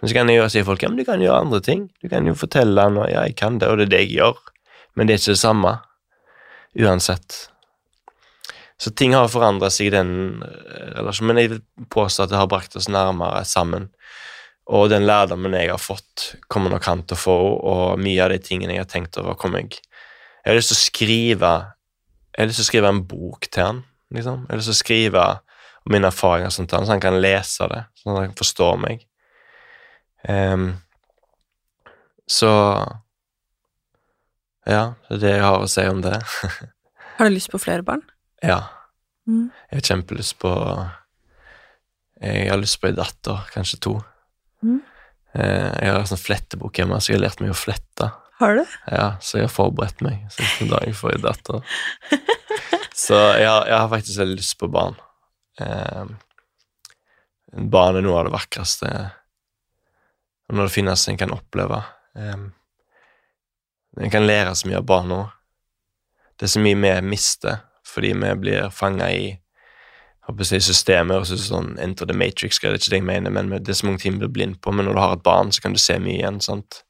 [0.00, 1.86] Men så kan jeg jo si folk ja, men du kan gjøre andre ting.
[2.02, 4.16] Du kan jo fortelle han og ja, jeg kan det, og det er det jeg
[4.16, 4.40] gjør.
[4.98, 5.76] Men det er ikke det samme.
[6.82, 7.36] Uansett.
[8.82, 11.60] Så ting har forandra seg i den eh, relasjonen, men jeg vil
[11.92, 13.92] påstå at det har brakt oss nærmere sammen.
[14.74, 17.36] Og den lærdommen jeg har fått, kommer nok han til å få,
[17.70, 19.78] og mye av de tingene jeg har tenkt over, kommer jeg
[20.42, 21.52] Jeg har lyst til å skrive
[22.32, 24.46] Jeg har lyst til å skrive en bok til han, liksom.
[24.46, 25.24] Jeg har lyst til å skrive
[25.82, 28.70] om mine erfaringer sånn til han, så han kan lese det, sånn at han forstå
[28.82, 29.06] meg.
[30.26, 30.68] Um,
[32.30, 32.50] så
[34.66, 36.18] Ja, det er det jeg har å si om det.
[37.18, 38.02] har du lyst på flere barn?
[38.42, 38.64] Ja.
[39.28, 39.50] Mm.
[39.70, 40.50] Jeg har kjempelyst på
[42.22, 43.96] Jeg har lyst på ei datter, kanskje to.
[44.62, 44.80] Mm.
[45.34, 48.10] Jeg har en sånn flettebok hjemme, så jeg har lært meg å flette.
[48.42, 48.64] Har du?
[48.86, 51.62] Ja, Så jeg har forberedt meg siste dag for ei datter.
[53.04, 54.98] så jeg har, jeg har, faktisk veldig lyst på barn.
[55.62, 56.16] Um,
[57.70, 58.90] barn er noe av det vakreste
[60.52, 61.78] når det finnes en kan oppleve.
[62.18, 62.50] Um,
[64.02, 65.20] en kan lære så mye av barn nå.
[66.34, 67.62] Det er så mye vi mister
[67.92, 69.24] fordi vi blir fanga i
[70.28, 73.50] håper jeg, systemet og sånn Enter the Matrix, det er ikke det jeg mener, men
[73.52, 74.72] det er så mange ting du blir blind på.
[74.72, 76.40] Men når du har et barn, så kan du se mye igjen.
[76.44, 76.82] sant?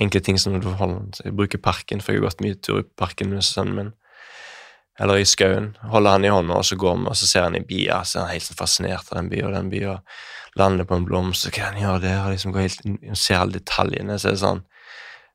[0.00, 2.82] Enkle ting som når du holder, jeg bruker parken, for jeg har gått mye tur
[2.82, 3.92] i parken med sønnen min.
[5.00, 5.70] Eller i skauen.
[5.92, 8.18] Holder han i hånda, og så går vi, og så ser han i bia, så
[8.18, 9.94] er han helt fascinert av den byen, og den bya.
[10.58, 12.18] Lander på en blomst, og hva han gjør der?
[12.24, 12.82] og liksom går helt,
[13.14, 14.18] ser alle detaljene.
[14.18, 14.66] så er det sånn,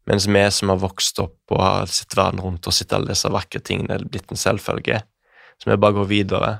[0.06, 3.32] Mens vi som har vokst opp og har sett verden rundt og sett alle disse
[3.34, 5.00] vakre tingene, det er blitt en selvfølge.
[5.62, 6.52] Så vi bare går videre.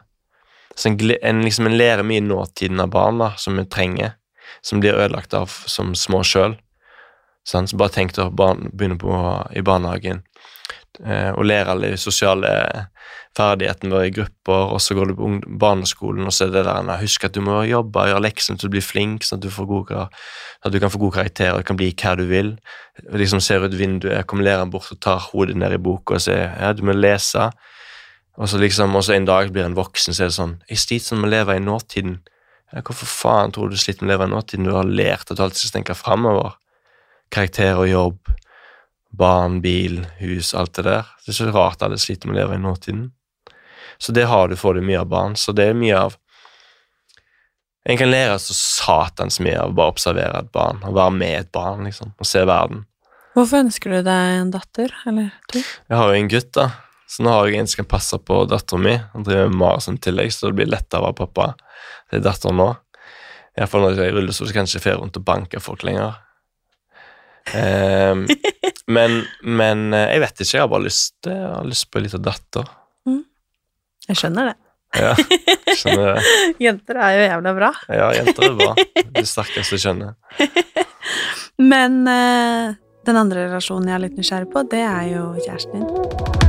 [0.76, 4.16] Så en, en, liksom, en lærer mye nåtiden av barn da, som vi trenger,
[4.62, 6.58] som blir ødelagt av som små sjøl.
[7.46, 9.14] Så bare tenk å begynne på,
[9.54, 10.24] i barnehagen
[11.04, 12.50] eh, og lære alle de sosiale
[13.36, 15.30] ferdighetene våre i grupper, og så går du på
[15.60, 18.76] barneskolen, og så er det der Husk at du må jobbe, gjøre leksene til du
[18.78, 20.08] blir flink, sånn at du, gode,
[20.64, 22.56] at du kan få gode karakterer, du kan bli hva du vil.
[23.12, 26.56] Liksom Ser ut vinduet, kommer læreren bort og tar hodet ned i boka og sier
[26.56, 27.50] ja, du må lese.
[28.36, 31.20] Og så liksom, også en dag blir en voksen, så er det sånn Jeg sliter
[31.20, 32.18] med å leve i nåtiden.
[32.74, 34.68] Ja, hvorfor faen tror du du sliter med å leve i nåtiden?
[34.68, 36.58] Du har lært at du alltid skal tenke framover.
[37.32, 38.34] Karakter og jobb,
[39.16, 41.08] barn, bil, hus, alt det der.
[41.24, 43.08] Det er så rart alle sliter med å leve i nåtiden.
[43.98, 45.38] Så det har du, får du mye av barn.
[45.40, 46.22] Så det er mye av
[47.86, 51.34] En kan lære så satans mye av å bare observere et barn, og være med
[51.38, 52.80] et barn, liksom, og se verden.
[53.38, 55.62] Hvorfor ønsker du deg en datter, eller to?
[55.62, 56.66] Jeg har jo en gutt, da.
[57.16, 58.96] Så nå har jeg en som kan passe på dattera mi.
[59.14, 61.54] Han driver med maraton i tillegg, så det blir lettere å være pappa
[62.10, 62.68] til er datteren nå.
[63.56, 65.86] Iallfall når jeg er i rullestol, så kan jeg ikke fære rundt og banke folk
[65.88, 66.18] lenger.
[67.56, 68.26] Um,
[68.98, 70.52] men, men eh, jeg vet ikke.
[70.58, 72.74] Jeg har bare lyst, jeg har lyst på ei lita datter.
[74.06, 74.58] Jeg skjønner det.
[74.96, 75.14] Ja,
[75.72, 76.34] skjønner det.
[76.66, 77.72] Jenter er jo jævla bra.
[77.90, 78.76] Ja, jenter er bra.
[79.16, 80.20] Det sterkeste kjønnet.
[81.72, 82.76] Men uh,
[83.08, 86.45] den andre relasjonen jeg er litt nysgjerrig på, det er jo kjæresten din.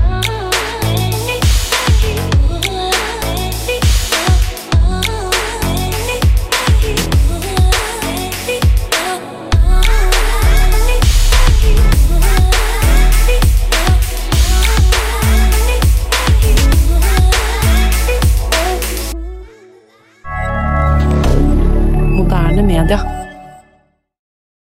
[22.37, 23.16] Moderne media.